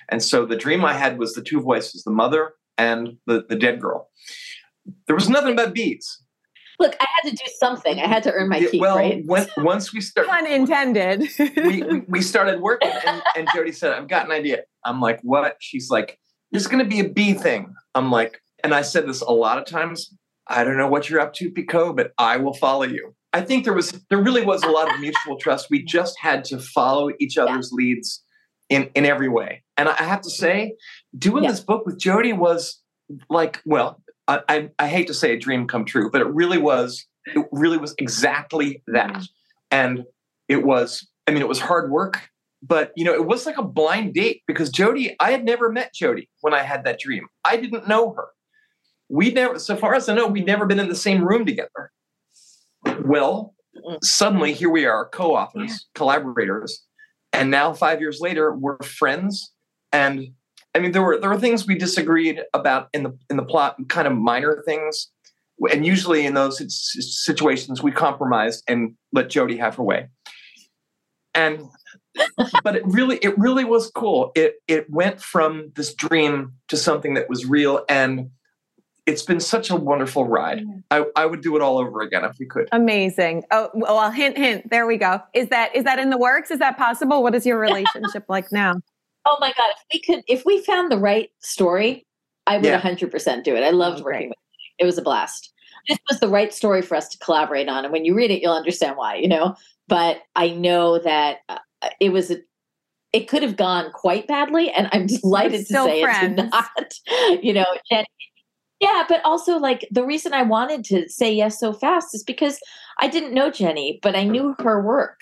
And 0.08 0.22
so 0.22 0.44
the 0.46 0.56
dream 0.56 0.84
I 0.84 0.94
had 0.94 1.18
was 1.18 1.34
the 1.34 1.42
two 1.42 1.60
voices, 1.60 2.02
the 2.02 2.10
mother 2.10 2.54
and 2.78 3.16
the, 3.26 3.44
the 3.48 3.56
dead 3.56 3.80
girl. 3.80 4.08
There 5.06 5.14
was 5.14 5.28
nothing 5.28 5.52
about 5.52 5.74
bees. 5.74 6.22
Look, 6.78 6.96
I 6.98 7.06
had 7.22 7.30
to 7.30 7.36
do 7.36 7.44
something. 7.58 8.00
I 8.00 8.06
had 8.06 8.22
to 8.22 8.32
earn 8.32 8.48
my 8.48 8.60
keep. 8.60 8.80
well, 8.80 8.96
right? 8.96 9.22
when, 9.26 9.46
once 9.58 9.92
we 9.92 10.00
start, 10.00 10.26
Pun 10.26 10.46
intended. 10.46 11.28
we, 11.38 11.82
we, 11.82 12.00
we 12.08 12.22
started 12.22 12.60
working, 12.60 12.90
and, 13.06 13.22
and 13.36 13.48
Jodi 13.54 13.70
said, 13.70 13.92
"I've 13.92 14.08
got 14.08 14.24
an 14.24 14.32
idea." 14.32 14.62
I'm 14.82 14.98
like, 14.98 15.20
"What?" 15.22 15.56
She's 15.60 15.90
like, 15.90 16.18
"There's 16.50 16.66
going 16.66 16.82
to 16.82 16.88
be 16.88 17.00
a 17.00 17.08
bee 17.08 17.34
thing." 17.34 17.74
I'm 17.94 18.10
like, 18.10 18.40
and 18.62 18.74
I 18.74 18.82
said 18.82 19.06
this 19.08 19.20
a 19.20 19.32
lot 19.32 19.58
of 19.58 19.64
times. 19.66 20.12
I 20.46 20.64
don't 20.64 20.76
know 20.76 20.88
what 20.88 21.08
you're 21.08 21.20
up 21.20 21.32
to, 21.34 21.50
Picoult, 21.50 21.96
but 21.96 22.12
I 22.18 22.36
will 22.36 22.54
follow 22.54 22.84
you. 22.84 23.14
I 23.32 23.40
think 23.42 23.64
there 23.64 23.72
was 23.74 23.92
there 24.10 24.20
really 24.22 24.44
was 24.44 24.62
a 24.64 24.68
lot 24.70 24.92
of 24.92 25.00
mutual 25.00 25.36
trust. 25.38 25.68
We 25.70 25.84
just 25.84 26.18
had 26.18 26.44
to 26.46 26.58
follow 26.58 27.10
each 27.20 27.38
other's 27.38 27.70
leads 27.72 28.22
in 28.68 28.90
in 28.94 29.06
every 29.06 29.28
way. 29.28 29.62
And 29.76 29.88
I 29.88 29.94
have 30.02 30.20
to 30.22 30.30
say, 30.30 30.74
doing 31.16 31.44
Yeah. 31.44 31.50
this 31.52 31.60
book 31.60 31.86
with 31.86 31.98
Jodi 31.98 32.32
was 32.32 32.80
like, 33.28 33.60
well, 33.64 34.02
I, 34.28 34.40
I 34.48 34.70
I 34.80 34.88
hate 34.88 35.06
to 35.06 35.14
say 35.14 35.32
a 35.32 35.38
dream 35.38 35.66
come 35.66 35.84
true, 35.84 36.10
but 36.10 36.20
it 36.20 36.26
really 36.28 36.58
was. 36.58 37.06
It 37.26 37.46
really 37.52 37.78
was 37.78 37.94
exactly 37.98 38.82
that. 38.88 39.10
Mm-hmm. 39.12 39.22
And 39.70 40.04
it 40.48 40.64
was. 40.64 41.06
I 41.26 41.30
mean, 41.32 41.42
it 41.42 41.48
was 41.48 41.60
hard 41.60 41.90
work, 41.92 42.28
but 42.62 42.92
you 42.96 43.04
know, 43.04 43.14
it 43.14 43.26
was 43.26 43.46
like 43.46 43.56
a 43.56 43.62
blind 43.62 44.14
date 44.14 44.42
because 44.46 44.70
Jodi. 44.70 45.16
I 45.20 45.30
had 45.32 45.44
never 45.44 45.70
met 45.70 45.94
Jodi 45.94 46.28
when 46.40 46.54
I 46.54 46.62
had 46.62 46.84
that 46.84 47.00
dream. 47.00 47.26
I 47.44 47.56
didn't 47.56 47.88
know 47.88 48.12
her. 48.12 48.28
We 49.08 49.32
never, 49.32 49.58
so 49.58 49.76
far 49.76 49.94
as 49.94 50.08
I 50.08 50.14
know, 50.14 50.26
we'd 50.26 50.46
never 50.46 50.66
been 50.66 50.78
in 50.78 50.88
the 50.88 50.94
same 50.94 51.24
room 51.24 51.44
together. 51.44 51.90
Well, 53.04 53.54
suddenly 54.02 54.52
here 54.52 54.70
we 54.70 54.86
are, 54.86 55.08
co-authors, 55.08 55.86
collaborators, 55.94 56.84
and 57.32 57.50
now 57.50 57.72
five 57.72 58.00
years 58.00 58.20
later, 58.20 58.54
we're 58.54 58.78
friends. 58.78 59.52
And 59.92 60.28
I 60.74 60.78
mean, 60.78 60.92
there 60.92 61.02
were 61.02 61.18
there 61.18 61.30
were 61.30 61.38
things 61.38 61.66
we 61.66 61.76
disagreed 61.76 62.42
about 62.54 62.88
in 62.92 63.02
the 63.02 63.18
in 63.28 63.36
the 63.36 63.44
plot, 63.44 63.76
kind 63.88 64.06
of 64.06 64.14
minor 64.14 64.62
things. 64.64 65.10
And 65.72 65.84
usually 65.84 66.24
in 66.24 66.34
those 66.34 66.62
situations, 67.24 67.82
we 67.82 67.92
compromised 67.92 68.64
and 68.66 68.94
let 69.12 69.28
Jodi 69.28 69.56
have 69.58 69.74
her 69.76 69.82
way. 69.82 70.08
And 71.34 71.68
but 72.64 72.76
it 72.76 72.82
really 72.86 73.16
it 73.18 73.38
really 73.38 73.64
was 73.64 73.90
cool. 73.90 74.32
It 74.34 74.54
it 74.68 74.88
went 74.90 75.20
from 75.20 75.72
this 75.76 75.94
dream 75.94 76.52
to 76.68 76.76
something 76.76 77.14
that 77.14 77.28
was 77.28 77.46
real, 77.46 77.84
and 77.88 78.30
it's 79.06 79.22
been 79.22 79.40
such 79.40 79.70
a 79.70 79.76
wonderful 79.76 80.26
ride. 80.26 80.62
I, 80.90 81.04
I 81.16 81.26
would 81.26 81.40
do 81.42 81.56
it 81.56 81.62
all 81.62 81.78
over 81.78 82.00
again 82.02 82.24
if 82.24 82.36
we 82.38 82.46
could. 82.46 82.68
Amazing. 82.72 83.44
Oh 83.50 83.70
well, 83.74 84.10
hint, 84.10 84.36
hint. 84.36 84.70
There 84.70 84.86
we 84.86 84.96
go. 84.96 85.20
Is 85.34 85.48
that 85.48 85.74
is 85.74 85.84
that 85.84 85.98
in 85.98 86.10
the 86.10 86.18
works? 86.18 86.50
Is 86.50 86.58
that 86.58 86.76
possible? 86.76 87.22
What 87.22 87.34
is 87.34 87.46
your 87.46 87.58
relationship 87.58 88.24
like 88.28 88.50
now? 88.52 88.74
Oh 89.26 89.36
my 89.40 89.52
god! 89.56 89.66
If 89.70 89.84
we 89.92 90.00
could, 90.00 90.24
if 90.28 90.44
we 90.44 90.62
found 90.62 90.90
the 90.90 90.98
right 90.98 91.30
story, 91.40 92.06
I 92.46 92.56
would 92.56 92.64
Yeah. 92.64 92.78
hundred 92.78 93.10
percent 93.10 93.44
do 93.44 93.54
it. 93.56 93.62
I 93.62 93.70
loved 93.70 94.00
Oh, 94.00 94.04
working 94.04 94.28
with. 94.28 94.36
You. 94.78 94.84
It 94.84 94.84
was 94.86 94.98
a 94.98 95.02
blast. 95.02 95.52
This 95.88 95.98
was 96.10 96.20
the 96.20 96.28
right 96.28 96.52
story 96.52 96.82
for 96.82 96.94
us 96.94 97.08
to 97.08 97.18
collaborate 97.18 97.68
on, 97.68 97.84
and 97.84 97.92
when 97.92 98.04
you 98.04 98.14
read 98.14 98.30
it, 98.30 98.42
you'll 98.42 98.52
understand 98.54 98.96
why. 98.96 99.16
You 99.16 99.28
know, 99.28 99.56
but 99.88 100.18
I 100.36 100.50
know 100.50 100.98
that 100.98 101.38
uh, 101.48 101.58
Uh, 101.82 101.90
it 102.00 102.10
was. 102.10 102.30
A, 102.30 102.38
it 103.12 103.26
could 103.26 103.42
have 103.42 103.56
gone 103.56 103.90
quite 103.90 104.28
badly, 104.28 104.70
and 104.70 104.88
I'm 104.92 105.06
delighted 105.06 105.66
to 105.66 105.72
say 105.72 106.00
it 106.00 106.04
friends. 106.04 106.36
did 106.36 106.50
not. 106.50 106.94
You 107.42 107.52
know, 107.52 107.66
Jen, 107.90 108.04
yeah, 108.80 109.04
but 109.08 109.20
also 109.24 109.58
like 109.58 109.86
the 109.90 110.04
reason 110.04 110.32
I 110.32 110.42
wanted 110.42 110.84
to 110.86 111.08
say 111.08 111.32
yes 111.32 111.58
so 111.60 111.72
fast 111.72 112.14
is 112.14 112.22
because 112.22 112.58
I 112.98 113.08
didn't 113.08 113.34
know 113.34 113.50
Jenny, 113.50 113.98
but 114.02 114.16
I 114.16 114.24
knew 114.24 114.54
her 114.60 114.80
work 114.82 115.20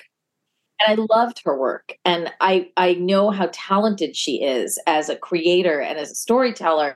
and 0.81 1.01
I 1.01 1.15
loved 1.15 1.43
her 1.45 1.59
work 1.59 1.95
and 2.05 2.33
I 2.41 2.71
I 2.77 2.95
know 2.95 3.31
how 3.31 3.51
talented 3.53 4.17
she 4.17 4.43
is 4.43 4.79
as 4.87 5.09
a 5.09 5.17
creator 5.17 5.81
and 5.81 5.99
as 5.99 6.11
a 6.11 6.15
storyteller 6.15 6.95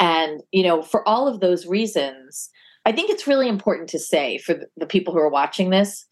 and 0.00 0.42
you 0.50 0.62
know 0.62 0.82
for 0.82 1.06
all 1.06 1.28
of 1.28 1.40
those 1.40 1.66
reasons 1.66 2.50
I 2.84 2.92
think 2.92 3.10
it's 3.10 3.28
really 3.28 3.48
important 3.48 3.88
to 3.90 3.98
say 3.98 4.38
for 4.38 4.56
the 4.76 4.86
people 4.86 5.12
who 5.12 5.20
are 5.20 5.30
watching 5.30 5.70
this 5.70 6.04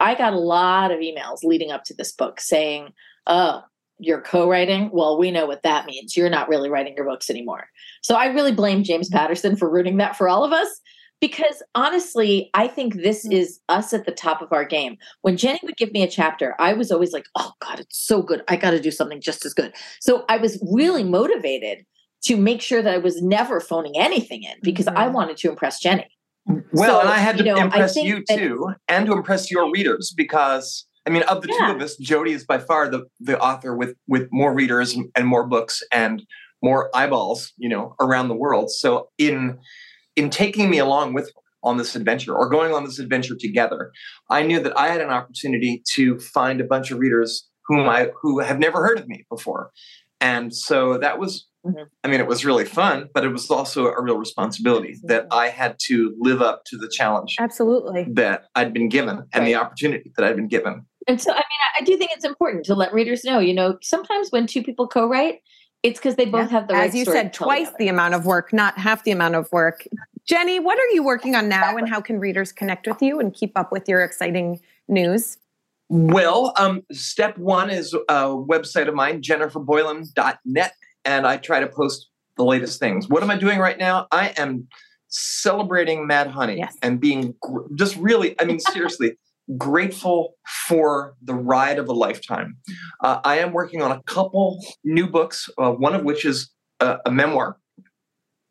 I 0.00 0.14
got 0.14 0.32
a 0.32 0.38
lot 0.38 0.90
of 0.90 1.00
emails 1.00 1.42
leading 1.42 1.70
up 1.70 1.84
to 1.84 1.94
this 1.94 2.12
book 2.12 2.40
saying 2.40 2.92
oh 3.26 3.62
you're 3.98 4.20
co-writing 4.20 4.90
well 4.92 5.18
we 5.18 5.30
know 5.30 5.46
what 5.46 5.62
that 5.62 5.86
means 5.86 6.16
you're 6.16 6.28
not 6.28 6.48
really 6.48 6.68
writing 6.68 6.94
your 6.96 7.06
books 7.06 7.30
anymore 7.30 7.66
so 8.02 8.14
I 8.14 8.26
really 8.26 8.52
blame 8.52 8.84
James 8.84 9.08
Patterson 9.08 9.56
for 9.56 9.70
ruining 9.70 9.96
that 9.96 10.16
for 10.16 10.28
all 10.28 10.44
of 10.44 10.52
us 10.52 10.80
because 11.20 11.62
honestly, 11.74 12.50
I 12.54 12.68
think 12.68 12.94
this 12.94 13.24
is 13.24 13.60
us 13.68 13.92
at 13.94 14.04
the 14.04 14.12
top 14.12 14.42
of 14.42 14.52
our 14.52 14.64
game. 14.64 14.98
When 15.22 15.36
Jenny 15.36 15.60
would 15.62 15.76
give 15.76 15.92
me 15.92 16.02
a 16.02 16.08
chapter, 16.08 16.54
I 16.58 16.74
was 16.74 16.92
always 16.92 17.12
like, 17.12 17.26
oh 17.36 17.52
God, 17.60 17.80
it's 17.80 17.98
so 17.98 18.20
good. 18.22 18.42
I 18.48 18.56
got 18.56 18.72
to 18.72 18.80
do 18.80 18.90
something 18.90 19.20
just 19.20 19.46
as 19.46 19.54
good. 19.54 19.74
So 20.00 20.24
I 20.28 20.36
was 20.36 20.62
really 20.70 21.04
motivated 21.04 21.86
to 22.24 22.36
make 22.36 22.60
sure 22.60 22.82
that 22.82 22.92
I 22.92 22.98
was 22.98 23.22
never 23.22 23.60
phoning 23.60 23.96
anything 23.96 24.42
in 24.42 24.56
because 24.62 24.88
I 24.88 25.06
Mhm. 25.08 25.12
wanted 25.12 25.36
to 25.38 25.48
impress 25.48 25.80
Jenny. 25.80 26.06
Well, 26.46 26.64
So, 26.74 27.00
and 27.00 27.08
I 27.08 27.18
had 27.18 27.38
to 27.38 27.44
you 27.44 27.54
know, 27.54 27.60
impress 27.60 27.96
you 27.96 28.22
too, 28.28 28.72
and 28.88 29.06
to 29.06 29.12
impress 29.12 29.50
your 29.50 29.70
readers 29.70 30.12
because 30.16 30.86
I 31.06 31.10
mean, 31.10 31.22
of 31.22 31.42
the 31.42 31.48
Yeah. 31.48 31.68
two 31.68 31.76
of 31.76 31.82
us, 31.82 31.96
Jodi 31.96 32.32
is 32.32 32.44
by 32.44 32.58
far 32.58 32.88
the 32.88 33.04
the 33.20 33.38
author 33.38 33.76
with 33.76 33.94
with 34.08 34.28
more 34.32 34.52
readers 34.54 34.94
and, 34.94 35.06
and 35.16 35.26
more 35.26 35.46
books 35.46 35.82
and 35.92 36.22
more 36.62 36.90
eyeballs, 36.94 37.52
you 37.56 37.68
know, 37.68 37.94
around 38.00 38.28
the 38.28 38.34
world. 38.34 38.70
So 38.70 39.08
in 39.18 39.58
in 40.16 40.30
taking 40.30 40.70
me 40.70 40.78
along 40.78 41.14
with 41.14 41.30
on 41.62 41.76
this 41.78 41.96
adventure 41.96 42.34
or 42.34 42.48
going 42.48 42.72
on 42.72 42.84
this 42.84 42.98
adventure 42.98 43.36
together, 43.38 43.90
I 44.30 44.42
knew 44.42 44.60
that 44.60 44.78
I 44.78 44.88
had 44.88 45.00
an 45.00 45.10
opportunity 45.10 45.82
to 45.94 46.18
find 46.20 46.60
a 46.60 46.64
bunch 46.64 46.90
of 46.90 46.98
readers 46.98 47.48
whom 47.66 47.88
I 47.88 48.10
who 48.22 48.40
have 48.40 48.58
never 48.58 48.84
heard 48.86 48.98
of 48.98 49.08
me 49.08 49.24
before. 49.28 49.70
And 50.20 50.54
so 50.54 50.98
that 50.98 51.18
was 51.18 51.46
Mhm. 51.66 51.86
I 52.04 52.08
mean, 52.08 52.20
it 52.20 52.26
was 52.26 52.44
really 52.44 52.64
fun, 52.64 53.08
but 53.12 53.24
it 53.24 53.28
was 53.28 53.50
also 53.50 53.86
a 53.88 54.02
real 54.02 54.16
responsibility 54.18 54.96
that 55.04 55.26
I 55.30 55.48
had 55.48 55.76
to 55.86 56.14
live 56.18 56.40
up 56.42 56.64
to 56.66 56.76
the 56.76 56.88
challenge 56.88 57.36
Absolutely. 57.40 58.06
that 58.12 58.44
I'd 58.54 58.72
been 58.72 58.88
given 58.88 59.24
and 59.32 59.46
the 59.46 59.54
opportunity 59.56 60.12
that 60.16 60.24
I'd 60.24 60.36
been 60.36 60.48
given. 60.48 60.86
And 61.08 61.20
so, 61.20 61.30
I 61.32 61.36
mean, 61.36 61.42
I- 61.42 61.82
I 61.82 61.84
do 61.84 61.96
think 61.96 62.10
it's 62.14 62.24
important 62.24 62.64
to 62.66 62.74
let 62.74 62.92
readers 62.92 63.24
know, 63.24 63.38
you 63.38 63.54
know, 63.54 63.78
sometimes 63.82 64.30
when 64.30 64.46
two 64.46 64.62
people 64.62 64.88
co 64.88 65.06
write, 65.06 65.40
it's 65.82 66.00
because 66.00 66.16
they 66.16 66.24
both 66.24 66.50
have 66.50 66.66
the 66.68 66.74
right 66.74 66.88
As 66.88 66.94
you 66.94 67.02
story 67.04 67.18
said, 67.18 67.32
to 67.34 67.44
twice 67.44 67.70
the 67.78 67.88
amount 67.88 68.14
of 68.14 68.26
work, 68.26 68.52
not 68.52 68.78
half 68.78 69.04
the 69.04 69.12
amount 69.12 69.34
of 69.34 69.50
work. 69.52 69.86
Jenny, 70.26 70.58
what 70.58 70.78
are 70.78 70.88
you 70.92 71.04
working 71.04 71.36
on 71.36 71.48
now, 71.48 71.76
and 71.76 71.88
how 71.88 72.00
can 72.00 72.18
readers 72.18 72.50
connect 72.50 72.88
with 72.88 73.00
you 73.00 73.20
and 73.20 73.32
keep 73.32 73.52
up 73.56 73.70
with 73.70 73.88
your 73.88 74.02
exciting 74.02 74.58
news? 74.88 75.38
Well, 75.88 76.52
um, 76.56 76.82
step 76.90 77.38
one 77.38 77.70
is 77.70 77.94
a 77.94 78.24
website 78.34 78.88
of 78.88 78.94
mine, 78.94 79.22
jenniferboylan.net, 79.22 80.72
and 81.06 81.26
I 81.26 81.38
try 81.38 81.60
to 81.60 81.66
post 81.66 82.08
the 82.36 82.44
latest 82.44 82.78
things. 82.78 83.08
What 83.08 83.22
am 83.22 83.30
I 83.30 83.36
doing 83.38 83.58
right 83.58 83.78
now? 83.78 84.06
I 84.12 84.34
am 84.36 84.68
celebrating 85.08 86.06
Mad 86.06 86.26
Honey 86.26 86.58
Yes. 86.58 86.76
and 86.82 87.00
being 87.00 87.34
gr- 87.40 87.62
just 87.76 87.96
really, 87.96 88.38
I 88.40 88.44
mean, 88.44 88.60
seriously, 88.60 89.16
grateful 89.56 90.34
for 90.66 91.14
the 91.22 91.32
ride 91.34 91.78
of 91.78 91.88
a 91.88 91.92
lifetime. 91.92 92.56
Uh, 93.02 93.20
I 93.24 93.38
am 93.38 93.52
working 93.52 93.80
on 93.80 93.92
a 93.92 94.02
couple 94.02 94.58
new 94.84 95.06
books, 95.06 95.48
uh, 95.56 95.70
one 95.70 95.94
of 95.94 96.02
which 96.02 96.24
is 96.24 96.50
a, 96.80 96.98
a 97.06 97.10
memoir, 97.12 97.56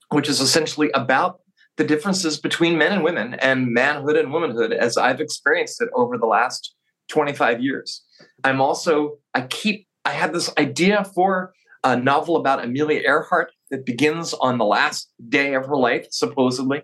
which 0.10 0.30
is 0.30 0.40
essentially 0.40 0.90
about 0.94 1.42
the 1.78 1.84
differences 1.84 2.40
between 2.40 2.78
men 2.78 2.94
and 2.94 3.04
women 3.04 3.34
and 3.36 3.68
manhood 3.74 4.16
and 4.16 4.32
womanhood 4.32 4.72
as 4.72 4.96
I've 4.98 5.20
experienced 5.20 5.82
it 5.82 5.90
over 5.94 6.18
the 6.18 6.26
last 6.26 6.74
25 7.10 7.62
years. 7.62 8.02
I'm 8.46 8.62
also, 8.62 9.18
I 9.34 9.42
keep, 9.42 9.88
I 10.06 10.12
had 10.12 10.34
this 10.34 10.50
idea 10.58 11.04
for 11.14 11.52
a 11.86 11.96
novel 11.96 12.36
about 12.36 12.64
Amelia 12.64 13.02
Earhart 13.06 13.52
that 13.70 13.86
begins 13.86 14.34
on 14.34 14.58
the 14.58 14.66
last 14.66 15.10
day 15.30 15.54
of 15.54 15.66
her 15.68 15.78
life, 15.78 16.08
supposedly. 16.10 16.82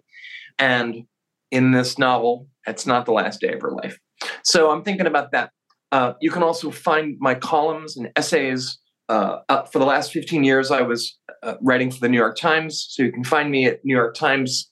And 0.59 1.03
in 1.49 1.71
this 1.71 1.97
novel, 1.97 2.47
it's 2.67 2.85
not 2.85 3.05
the 3.05 3.11
last 3.11 3.41
day 3.41 3.53
of 3.53 3.61
her 3.61 3.71
life. 3.71 3.97
So 4.43 4.69
I'm 4.69 4.83
thinking 4.83 5.07
about 5.07 5.31
that. 5.31 5.51
Uh, 5.91 6.13
you 6.21 6.29
can 6.29 6.43
also 6.43 6.71
find 6.71 7.17
my 7.19 7.35
columns 7.35 7.97
and 7.97 8.11
essays. 8.15 8.77
Uh, 9.09 9.39
uh, 9.49 9.63
for 9.63 9.79
the 9.79 9.85
last 9.85 10.13
15 10.13 10.43
years, 10.43 10.71
I 10.71 10.83
was 10.83 11.17
uh, 11.43 11.55
writing 11.61 11.91
for 11.91 11.99
the 11.99 12.07
New 12.07 12.17
York 12.17 12.37
Times. 12.37 12.85
So 12.89 13.03
you 13.03 13.11
can 13.11 13.23
find 13.23 13.49
me 13.49 13.65
at 13.65 13.83
newyorktimes.com. 13.83 14.67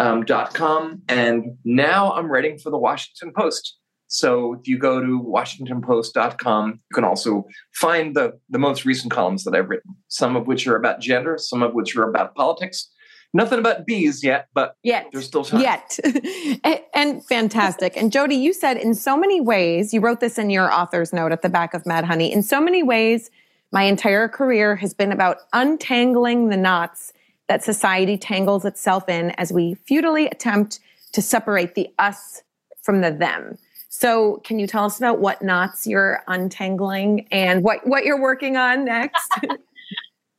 Um, 0.00 1.02
and 1.08 1.58
now 1.64 2.12
I'm 2.12 2.32
writing 2.32 2.58
for 2.58 2.70
the 2.70 2.78
Washington 2.78 3.32
Post. 3.36 3.77
So 4.08 4.54
if 4.54 4.66
you 4.66 4.78
go 4.78 5.00
to 5.00 5.22
WashingtonPost.com, 5.22 6.68
you 6.70 6.94
can 6.94 7.04
also 7.04 7.46
find 7.74 8.16
the, 8.16 8.38
the 8.48 8.58
most 8.58 8.84
recent 8.84 9.12
columns 9.12 9.44
that 9.44 9.54
I've 9.54 9.68
written, 9.68 9.94
some 10.08 10.34
of 10.34 10.46
which 10.46 10.66
are 10.66 10.76
about 10.76 11.00
gender, 11.00 11.36
some 11.38 11.62
of 11.62 11.74
which 11.74 11.94
are 11.94 12.08
about 12.08 12.34
politics. 12.34 12.90
Nothing 13.34 13.58
about 13.58 13.84
bees 13.84 14.24
yet, 14.24 14.48
but 14.54 14.74
Yet. 14.82 15.08
there's 15.12 15.26
still 15.26 15.44
time. 15.44 15.60
Yet. 15.60 15.98
and, 16.64 16.80
and 16.94 17.24
fantastic. 17.26 17.94
And 17.94 18.10
Jodi, 18.10 18.34
you 18.34 18.54
said 18.54 18.78
in 18.78 18.94
so 18.94 19.18
many 19.18 19.42
ways, 19.42 19.92
you 19.92 20.00
wrote 20.00 20.20
this 20.20 20.38
in 20.38 20.48
your 20.48 20.72
author's 20.72 21.12
note 21.12 21.30
at 21.30 21.42
the 21.42 21.50
back 21.50 21.74
of 21.74 21.84
Mad 21.84 22.04
Honey. 22.04 22.32
In 22.32 22.42
so 22.42 22.58
many 22.58 22.82
ways, 22.82 23.30
my 23.70 23.82
entire 23.82 24.28
career 24.28 24.76
has 24.76 24.94
been 24.94 25.12
about 25.12 25.36
untangling 25.52 26.48
the 26.48 26.56
knots 26.56 27.12
that 27.48 27.62
society 27.62 28.16
tangles 28.16 28.64
itself 28.64 29.06
in 29.10 29.32
as 29.32 29.52
we 29.52 29.74
futilely 29.74 30.26
attempt 30.26 30.80
to 31.12 31.20
separate 31.20 31.74
the 31.74 31.88
us 31.98 32.42
from 32.82 33.02
the 33.02 33.10
them. 33.10 33.58
So, 34.00 34.40
can 34.44 34.60
you 34.60 34.68
tell 34.68 34.84
us 34.84 34.96
about 34.96 35.18
what 35.18 35.42
knots 35.42 35.84
you're 35.84 36.22
untangling 36.28 37.26
and 37.32 37.64
what, 37.64 37.84
what 37.84 38.04
you're 38.04 38.20
working 38.20 38.56
on 38.56 38.84
next? 38.84 39.28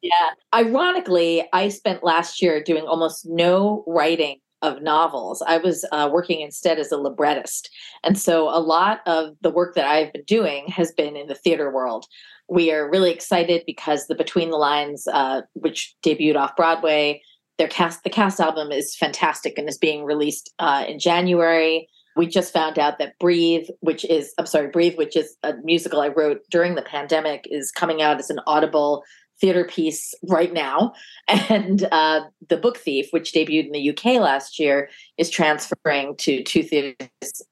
Yeah. 0.02 0.30
Ironically, 0.56 1.46
I 1.52 1.68
spent 1.68 2.06
last 2.06 2.42
year 2.42 2.64
doing 2.64 2.86
almost 2.86 3.26
no 3.26 3.84
writing 3.86 4.40
of 4.62 4.82
novels. 4.82 5.44
I 5.46 5.58
was 5.58 5.86
uh, 5.92 6.10
working 6.10 6.40
instead 6.40 6.80
as 6.80 6.94
a 6.94 6.98
librettist. 6.98 7.70
And 8.06 8.18
so 8.18 8.48
a 8.48 8.60
lot 8.62 9.02
of 9.06 9.36
the 9.42 9.50
work 9.50 9.76
that 9.76 9.86
I've 9.86 10.14
been 10.14 10.24
doing 10.24 10.70
has 10.70 10.94
been 10.94 11.18
in 11.18 11.28
the 11.28 11.36
theater 11.36 11.70
world. 11.70 12.06
We 12.48 12.72
are 12.72 12.90
really 12.90 13.12
excited 13.12 13.64
because 13.66 14.08
the 14.08 14.16
Between 14.16 14.52
the 14.52 14.56
Lines, 14.56 15.06
uh, 15.12 15.42
which 15.52 15.94
debuted 16.02 16.38
off 16.38 16.56
Broadway, 16.56 17.22
their 17.58 17.68
cast, 17.68 18.06
the 18.06 18.10
cast 18.10 18.40
album 18.40 18.72
is 18.72 18.96
fantastic 18.96 19.58
and 19.58 19.68
is 19.68 19.78
being 19.78 20.06
released 20.06 20.54
uh, 20.60 20.86
in 20.88 20.98
January. 20.98 21.90
We 22.20 22.28
just 22.28 22.52
found 22.52 22.78
out 22.78 23.00
that 23.00 23.18
Breathe, 23.18 23.70
which 23.80 24.04
is, 24.04 24.34
I'm 24.38 24.46
sorry, 24.46 24.68
Breathe, 24.68 24.98
which 24.98 25.16
is 25.16 25.38
a 25.42 25.54
musical 25.64 26.02
I 26.02 26.10
wrote 26.10 26.42
during 26.52 26.76
the 26.76 26.82
pandemic, 26.82 27.48
is 27.50 27.72
coming 27.72 28.02
out 28.02 28.20
as 28.20 28.30
an 28.30 28.42
audible 28.46 29.06
theater 29.40 29.64
piece 29.64 30.14
right 30.28 30.52
now. 30.52 30.92
And 31.50 31.88
uh, 31.94 32.22
The 32.50 32.58
Book 32.58 32.76
Thief, 32.78 33.08
which 33.12 33.32
debuted 33.32 33.68
in 33.68 33.72
the 33.72 33.90
UK 33.92 34.20
last 34.20 34.60
year, 34.60 34.90
is 35.18 35.30
transferring 35.30 36.18
to 36.18 36.44
two 36.44 36.62
theaters 36.62 36.98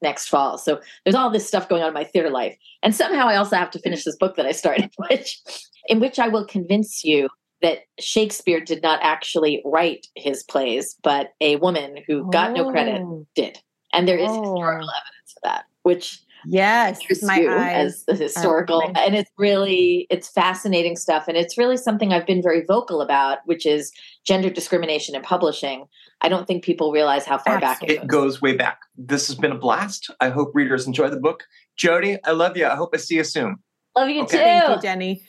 next 0.02 0.28
fall. 0.28 0.58
So 0.58 0.80
there's 1.02 1.14
all 1.14 1.30
this 1.30 1.48
stuff 1.48 1.70
going 1.70 1.80
on 1.80 1.88
in 1.88 1.94
my 1.94 2.04
theater 2.04 2.28
life. 2.28 2.54
And 2.82 2.94
somehow 2.94 3.26
I 3.26 3.36
also 3.36 3.56
have 3.56 3.70
to 3.70 3.78
finish 3.78 4.04
this 4.04 4.16
book 4.16 4.36
that 4.36 4.44
I 4.44 4.52
started, 4.52 4.90
which 5.08 5.40
in 5.86 5.98
which 5.98 6.18
I 6.18 6.28
will 6.28 6.44
convince 6.44 7.04
you 7.04 7.30
that 7.62 7.78
Shakespeare 7.98 8.60
did 8.60 8.82
not 8.82 9.00
actually 9.02 9.62
write 9.64 10.06
his 10.14 10.42
plays, 10.42 10.94
but 11.02 11.28
a 11.40 11.56
woman 11.56 11.96
who 12.06 12.30
got 12.30 12.52
no 12.52 12.70
credit 12.70 13.00
Oh. 13.00 13.26
did. 13.34 13.58
And 13.92 14.06
there 14.06 14.18
is 14.18 14.28
Oh. 14.30 14.42
historical 14.42 14.90
evidence 14.90 15.32
for 15.34 15.40
that, 15.44 15.64
which 15.82 16.20
Yes, 16.46 17.00
interests 17.00 17.24
my 17.24 17.40
you 17.40 17.50
eyes. 17.50 17.74
as 17.74 18.04
the 18.06 18.14
historical 18.14 18.76
opening. 18.84 18.96
and 18.96 19.16
it's 19.16 19.30
really 19.38 20.06
it's 20.08 20.28
fascinating 20.28 20.94
stuff 20.96 21.26
and 21.26 21.36
it's 21.36 21.58
really 21.58 21.76
something 21.76 22.12
i've 22.12 22.24
been 22.26 22.40
very 22.40 22.64
vocal 22.64 23.00
about 23.02 23.38
which 23.44 23.66
is 23.66 23.90
gender 24.24 24.48
discrimination 24.48 25.16
in 25.16 25.20
publishing 25.22 25.84
i 26.20 26.28
don't 26.28 26.46
think 26.46 26.62
people 26.62 26.92
realize 26.92 27.26
how 27.26 27.38
far 27.38 27.58
back 27.58 27.82
it 27.82 27.90
It 27.90 28.06
goes 28.06 28.40
way 28.40 28.54
back. 28.56 28.78
This 28.96 29.26
has 29.26 29.36
been 29.36 29.50
a 29.50 29.58
blast. 29.58 30.10
I 30.20 30.28
hope 30.30 30.52
readers 30.54 30.86
enjoy 30.86 31.08
the 31.10 31.18
book. 31.20 31.42
Jodi, 31.76 32.18
I 32.24 32.30
love 32.30 32.56
you. 32.56 32.66
I 32.66 32.76
hope 32.76 32.90
I 32.94 32.98
see 32.98 33.16
you 33.16 33.24
soon. 33.24 33.56
love 33.96 34.08
you 34.08 34.22
Okay. 34.22 34.36
too 34.38 34.42
Thank 34.44 34.68
you, 34.68 34.80
Jenny. 34.80 35.22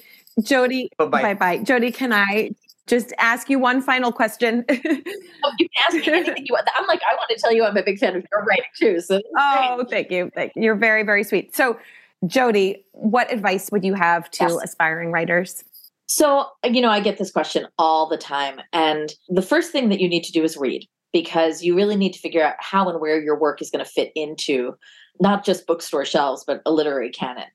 Jodi, 0.43 0.89
bye 0.99 1.33
bye. 1.33 1.57
Jodi, 1.63 1.91
can 1.91 2.13
I 2.13 2.51
just 2.89 3.13
ask 3.17 3.49
you 3.49 3.59
one 3.59 3.81
final 3.81 4.11
question? 4.11 4.65
Oh, 5.41 5.51
you 5.57 5.69
can 5.69 5.83
ask 5.87 6.05
me 6.05 6.13
anything 6.13 6.45
you 6.45 6.51
want 6.51 6.67
i'm 6.75 6.85
like 6.85 6.99
i 7.09 7.15
want 7.15 7.29
to 7.29 7.37
tell 7.37 7.53
you 7.53 7.63
i'm 7.63 7.77
a 7.77 7.81
big 7.81 7.97
fan 7.97 8.13
of 8.13 8.25
your 8.29 8.43
writing 8.43 8.65
too 8.77 8.99
so 8.99 9.21
oh, 9.37 9.85
thank 9.89 10.11
you. 10.11 10.29
Thank 10.35 10.53
you. 10.55 10.63
You're 10.63 10.75
very, 10.75 11.03
very 11.03 11.23
sweet. 11.23 11.55
So, 11.55 11.77
Jodi, 12.27 12.83
what 12.91 13.31
advice 13.31 13.71
would 13.71 13.83
you 13.83 13.93
have 13.93 14.29
to 14.31 14.43
Yes. 14.43 14.63
aspiring 14.63 15.11
writers? 15.11 15.63
So, 16.07 16.47
you 16.63 16.81
know, 16.81 16.89
I 16.89 16.99
get 16.99 17.17
this 17.17 17.31
question 17.31 17.67
all 17.77 18.09
the 18.09 18.17
time. 18.17 18.59
And 18.73 19.13
the 19.29 19.41
first 19.41 19.71
thing 19.71 19.89
that 19.89 19.99
you 19.99 20.09
need 20.09 20.23
to 20.23 20.31
do 20.31 20.43
is 20.43 20.57
read 20.57 20.87
because 21.13 21.63
you 21.63 21.75
really 21.75 21.95
need 21.95 22.13
to 22.13 22.19
figure 22.19 22.43
out 22.43 22.55
how 22.59 22.89
and 22.89 22.99
where 22.99 23.21
your 23.21 23.39
work 23.39 23.61
is 23.61 23.69
going 23.69 23.83
to 23.83 23.89
fit 23.89 24.11
into 24.15 24.73
not 25.19 25.45
just 25.45 25.67
bookstore 25.67 26.05
shelves, 26.05 26.43
but 26.45 26.61
a 26.65 26.71
literary 26.71 27.11
canon. 27.11 27.47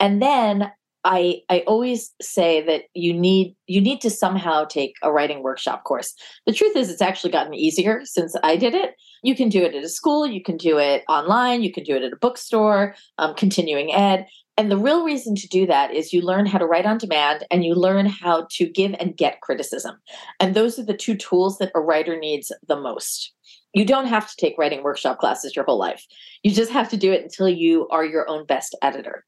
And 0.00 0.22
then 0.22 0.70
I 1.04 1.42
I 1.48 1.60
always 1.60 2.12
say 2.20 2.62
that 2.66 2.84
you 2.94 3.14
need 3.14 3.54
you 3.66 3.80
need 3.80 4.00
to 4.00 4.10
somehow 4.10 4.64
take 4.64 4.94
a 5.02 5.12
writing 5.12 5.42
workshop 5.42 5.84
course. 5.84 6.14
The 6.46 6.52
truth 6.52 6.76
is 6.76 6.90
it's 6.90 7.02
actually 7.02 7.30
gotten 7.30 7.54
easier 7.54 8.00
since 8.04 8.36
I 8.42 8.56
did 8.56 8.74
it. 8.74 8.94
You 9.22 9.34
can 9.34 9.48
do 9.48 9.62
it 9.62 9.74
at 9.74 9.84
a 9.84 9.88
school, 9.88 10.26
you 10.26 10.42
can 10.42 10.56
do 10.56 10.78
it 10.78 11.04
online, 11.08 11.62
you 11.62 11.72
can 11.72 11.84
do 11.84 11.96
it 11.96 12.02
at 12.02 12.12
a 12.12 12.16
bookstore, 12.16 12.94
um, 13.18 13.34
continuing 13.34 13.92
ed. 13.92 14.26
And 14.56 14.72
the 14.72 14.76
real 14.76 15.04
reason 15.04 15.36
to 15.36 15.46
do 15.46 15.66
that 15.66 15.94
is 15.94 16.12
you 16.12 16.20
learn 16.20 16.44
how 16.44 16.58
to 16.58 16.66
write 16.66 16.84
on 16.84 16.98
demand 16.98 17.46
and 17.48 17.64
you 17.64 17.76
learn 17.76 18.06
how 18.06 18.48
to 18.50 18.68
give 18.68 18.92
and 18.98 19.16
get 19.16 19.40
criticism. 19.40 19.98
And 20.40 20.54
those 20.54 20.80
are 20.80 20.84
the 20.84 20.96
two 20.96 21.14
tools 21.14 21.58
that 21.58 21.70
a 21.76 21.80
writer 21.80 22.18
needs 22.18 22.50
the 22.66 22.74
most. 22.74 23.32
You 23.72 23.84
don't 23.84 24.06
have 24.06 24.28
to 24.28 24.36
take 24.36 24.58
writing 24.58 24.82
workshop 24.82 25.18
classes 25.20 25.54
your 25.54 25.64
whole 25.64 25.78
life. 25.78 26.04
You 26.42 26.50
just 26.50 26.72
have 26.72 26.88
to 26.88 26.96
do 26.96 27.12
it 27.12 27.22
until 27.22 27.48
you 27.48 27.86
are 27.90 28.04
your 28.04 28.28
own 28.28 28.46
best 28.46 28.74
editor. 28.82 29.24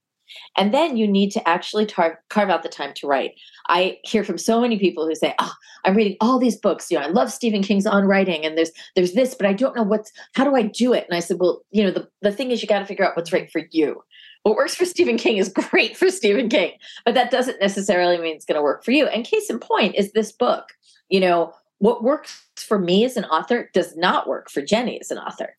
And 0.57 0.75
then 0.75 0.97
you 0.97 1.07
need 1.07 1.31
to 1.33 1.49
actually 1.49 1.87
tar- 1.87 2.23
carve 2.29 2.51
out 2.51 2.62
the 2.62 2.69
time 2.69 2.93
to 2.95 3.07
write. 3.07 3.35
I 3.69 3.99
hear 4.05 4.25
from 4.25 4.38
so 4.38 4.61
many 4.61 4.79
people 4.79 5.07
who 5.07 5.14
say, 5.14 5.35
"Oh, 5.38 5.53
I'm 5.85 5.97
reading 5.97 6.16
all 6.21 6.38
these 6.38 6.57
books. 6.57 6.90
You 6.90 6.99
know, 6.99 7.05
I 7.05 7.09
love 7.09 7.33
Stephen 7.33 7.62
King's 7.62 7.87
on 7.87 8.07
writing, 8.07 8.45
and 8.45 8.57
there's 8.57 8.73
there's 8.97 9.12
this, 9.12 9.35
but 9.35 9.47
I 9.47 9.53
don't 9.53 9.77
know 9.77 9.83
what's 9.83 10.12
how 10.35 10.45
do 10.45 10.55
I 10.55 10.62
do 10.62 10.93
it?" 10.93 11.07
And 11.09 11.16
I 11.16 11.21
said, 11.21 11.38
"Well, 11.40 11.62
you 11.71 11.83
know, 11.83 11.90
the 11.90 12.09
the 12.23 12.33
thing 12.33 12.51
is, 12.51 12.62
you 12.62 12.69
got 12.69 12.81
to 12.81 12.87
figure 12.87 13.05
out 13.05 13.16
what's 13.16 13.33
right 13.33 13.51
for 13.51 13.62
you. 13.71 14.03
What 14.43 14.57
works 14.57 14.75
for 14.75 14.85
Stephen 14.87 15.19
King 15.19 15.37
is 15.37 15.49
great 15.49 15.97
for 15.97 16.11
Stephen 16.11 16.49
King, 16.49 16.73
but 17.05 17.14
that 17.14 17.31
doesn't 17.31 17.61
necessarily 17.61 18.19
mean 18.19 18.35
it's 18.35 18.47
going 18.47 18.57
to 18.57 18.62
work 18.62 18.85
for 18.85 18.90
you." 18.93 19.07
And 19.07 19.25
case 19.25 19.51
in 19.51 19.59
point 19.59 19.95
is 19.97 20.12
this 20.12 20.33
book. 20.33 20.69
You 21.09 21.21
know, 21.21 21.53
what 21.79 22.05
works 22.05 22.45
for 22.57 22.79
me 22.79 23.05
as 23.05 23.16
an 23.16 23.25
author 23.25 23.71
does 23.73 23.97
not 23.97 24.29
work 24.29 24.51
for 24.51 24.62
Jenny 24.62 25.01
as 25.01 25.11
an 25.11 25.19
author. 25.19 25.57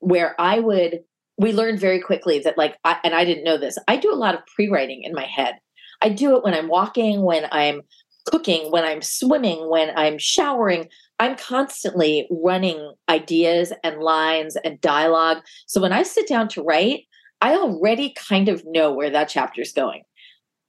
Where 0.00 0.40
I 0.40 0.58
would 0.58 1.04
we 1.42 1.52
learned 1.52 1.80
very 1.80 2.00
quickly 2.00 2.38
that 2.40 2.58
like 2.58 2.76
I, 2.84 2.98
and 3.04 3.14
i 3.14 3.24
didn't 3.24 3.44
know 3.44 3.58
this 3.58 3.76
i 3.88 3.96
do 3.96 4.12
a 4.12 4.16
lot 4.16 4.34
of 4.34 4.46
pre-writing 4.54 5.02
in 5.02 5.12
my 5.12 5.24
head. 5.24 5.56
I 6.00 6.08
do 6.08 6.36
it 6.36 6.44
when 6.44 6.54
i'm 6.54 6.68
walking 6.68 7.22
when 7.22 7.46
i'm 7.52 7.82
cooking 8.26 8.70
when 8.70 8.84
i'm 8.84 9.02
swimming 9.02 9.68
when 9.68 9.90
i'm 9.96 10.18
showering. 10.18 10.88
I'm 11.18 11.36
constantly 11.36 12.26
running 12.30 12.94
ideas 13.08 13.72
and 13.84 14.00
lines 14.00 14.56
and 14.64 14.80
dialogue. 14.80 15.38
So 15.66 15.80
when 15.80 15.92
i 15.92 16.02
sit 16.02 16.28
down 16.28 16.48
to 16.48 16.62
write 16.62 17.04
i 17.40 17.54
already 17.54 18.14
kind 18.16 18.48
of 18.48 18.62
know 18.66 18.92
where 18.92 19.10
that 19.10 19.28
chapter 19.28 19.62
is 19.62 19.72
going. 19.72 20.02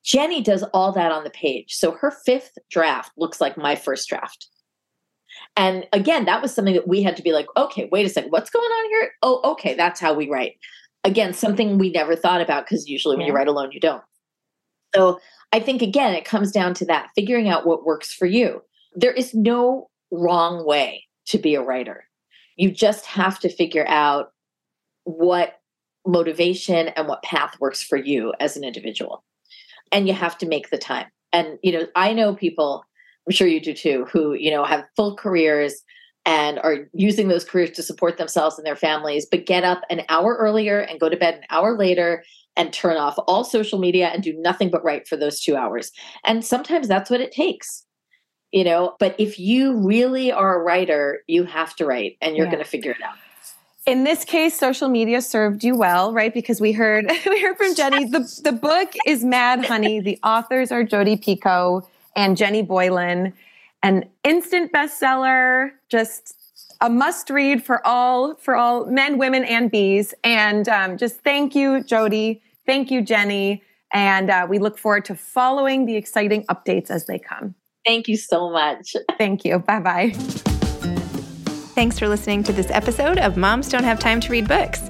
Jenny 0.04 0.42
does 0.42 0.64
all 0.74 0.92
that 0.92 1.14
on 1.14 1.24
the 1.24 1.30
page. 1.30 1.76
So 1.76 1.92
her 1.92 2.12
fifth 2.26 2.58
draft 2.70 3.12
looks 3.16 3.40
like 3.40 3.58
my 3.58 3.76
first 3.76 4.10
draft 4.10 4.50
and 5.56 5.88
again, 5.94 6.26
that 6.26 6.42
was 6.42 6.54
something 6.54 6.74
that 6.74 6.88
we 6.88 7.04
had 7.04 7.16
to 7.18 7.24
be 7.24 7.32
like, 7.32 7.48
okay, 7.56 7.88
wait 7.92 8.06
a 8.06 8.10
second, 8.10 8.32
what's 8.32 8.50
going 8.50 8.70
on 8.70 8.90
here? 8.90 9.12
Oh, 9.22 9.52
okay, 9.52 9.76
that's 9.76 10.00
how 10.00 10.14
we 10.14 10.30
write. 10.30 10.58
Again, 11.04 11.34
something 11.34 11.78
we 11.78 11.92
never 11.92 12.16
thought 12.16 12.42
about 12.42 12.66
because 12.66 12.88
usually 12.88 13.18
when 13.18 13.28
you 13.28 13.34
write 13.34 13.48
alone, 13.48 13.72
you 13.72 13.80
don't. 13.80 14.04
So 14.96 15.20
I 15.52 15.60
think, 15.60 15.82
again, 15.82 16.14
it 16.16 16.26
comes 16.26 16.52
down 16.52 16.74
to 16.76 16.86
that 16.86 17.10
figuring 17.16 17.50
out 17.50 17.66
what 17.68 17.86
works 17.86 18.14
for 18.14 18.26
you. 18.26 18.62
There 18.96 19.12
is 19.12 19.34
no 19.34 19.90
wrong 20.12 20.66
way 20.66 21.06
to 21.28 21.38
be 21.38 21.56
a 21.56 21.62
writer. 21.62 22.06
You 22.56 22.72
just 22.72 23.06
have 23.06 23.40
to 23.40 23.50
figure 23.50 23.88
out 23.88 24.32
what 25.04 25.60
motivation 26.06 26.90
and 26.90 27.08
what 27.08 27.24
path 27.24 27.60
works 27.60 27.82
for 27.82 27.98
you 27.98 28.34
as 28.40 28.58
an 28.58 28.64
individual. 28.64 29.24
And 29.92 30.08
you 30.08 30.14
have 30.14 30.38
to 30.40 30.48
make 30.48 30.70
the 30.70 30.78
time. 30.78 31.08
And, 31.32 31.60
you 31.62 31.72
know, 31.72 31.88
I 31.96 32.14
know 32.14 32.36
people 32.36 32.86
I'm 33.28 33.34
sure 33.34 33.48
you 33.48 33.62
do 33.62 33.74
too, 33.74 34.06
who, 34.12 34.34
you 34.34 34.52
know, 34.52 34.66
have 34.66 34.86
full 34.96 35.16
careers 35.16 35.82
and 36.26 36.60
are 36.60 36.90
using 36.94 37.28
those 37.28 37.44
careers 37.44 37.72
to 37.72 37.84
support 37.84 38.18
themselves 38.18 38.58
and 38.58 38.66
their 38.66 38.76
families, 38.76 39.26
but 39.30 39.46
get 39.46 39.64
up 39.64 39.82
an 39.90 40.02
hour 40.10 40.36
earlier 40.40 40.80
and 40.80 41.00
go 41.00 41.10
to 41.10 41.18
bed 41.18 41.36
an 41.36 41.44
hour 41.50 41.78
later 41.78 42.24
and 42.56 42.72
turn 42.72 42.98
off 42.98 43.16
all 43.28 43.44
social 43.44 43.80
media 43.80 44.08
and 44.08 44.24
do 44.24 44.34
nothing 44.40 44.70
but 44.70 44.84
write 44.84 45.08
for 45.08 45.18
those 45.18 45.42
two 45.42 45.56
hours. 45.56 45.92
And 46.24 46.46
sometimes 46.46 46.88
that's 46.88 47.10
what 47.10 47.20
it 47.20 47.32
takes, 47.32 47.86
you 48.52 48.64
know. 48.64 48.96
But 49.00 49.16
if 49.18 49.40
you 49.40 49.76
really 49.78 50.32
are 50.32 50.56
a 50.56 50.64
writer, 50.64 51.24
you 51.28 51.46
have 51.46 51.76
to 51.78 51.86
write 51.86 52.18
and 52.22 52.38
you're 52.38 52.46
Yeah. 52.46 52.52
going 52.52 52.64
to 52.64 52.70
figure 52.70 52.92
it 52.92 53.02
out. 53.04 53.16
In 53.86 54.06
this 54.06 54.24
case, 54.24 54.58
social 54.58 54.88
media 54.88 55.22
served 55.22 55.64
you 55.64 55.76
well, 55.76 56.14
right? 56.14 56.34
Because 56.34 56.62
we 56.62 56.72
heard 56.72 57.12
we 57.28 57.42
heard 57.42 57.58
from 57.58 57.76
Jenny. 57.76 58.06
The 58.06 58.42
the 58.44 58.54
book 58.54 58.94
is 59.06 59.26
Mad 59.26 59.66
Honey. 59.66 60.00
The 60.00 60.20
authors 60.24 60.72
are 60.72 60.84
Jodi 60.84 61.18
Picoult 61.18 61.86
and 62.16 62.38
Jenny 62.38 62.62
Boylan. 62.62 63.34
An 63.82 64.06
instant 64.24 64.72
bestseller, 64.72 65.72
just 65.90 66.36
a 66.82 66.90
must 66.90 67.30
read 67.30 67.64
for 67.64 67.86
all 67.86 68.36
for 68.36 68.56
all 68.56 68.86
men, 68.86 69.18
women, 69.18 69.44
and 69.44 69.70
bees. 69.70 70.14
And 70.24 70.68
um, 70.70 70.98
just 70.98 71.22
thank 71.22 71.56
you, 71.56 71.84
Jodi. 71.84 72.42
Thank 72.66 72.92
you, 72.92 73.02
Jenny. 73.02 73.62
And 73.94 74.30
uh, 74.30 74.48
we 74.50 74.60
look 74.60 74.78
forward 74.78 75.06
to 75.06 75.16
following 75.16 75.86
the 75.86 75.96
exciting 75.96 76.46
updates 76.46 76.90
as 76.90 77.06
they 77.06 77.20
come. 77.20 77.56
Thank 77.86 78.08
you 78.08 78.18
so 78.18 78.50
much. 78.50 78.96
Thank 79.18 79.46
you. 79.46 79.60
Bye 79.60 79.80
bye. 79.80 80.12
Thanks 81.76 82.00
for 82.00 82.08
listening 82.08 82.44
to 82.44 82.54
this 82.54 82.70
episode 82.72 83.18
of 83.18 83.36
Moms 83.36 83.70
Don't 83.70 83.84
Have 83.84 84.00
Time 84.00 84.20
to 84.22 84.32
Read 84.32 84.48
Books. 84.48 84.90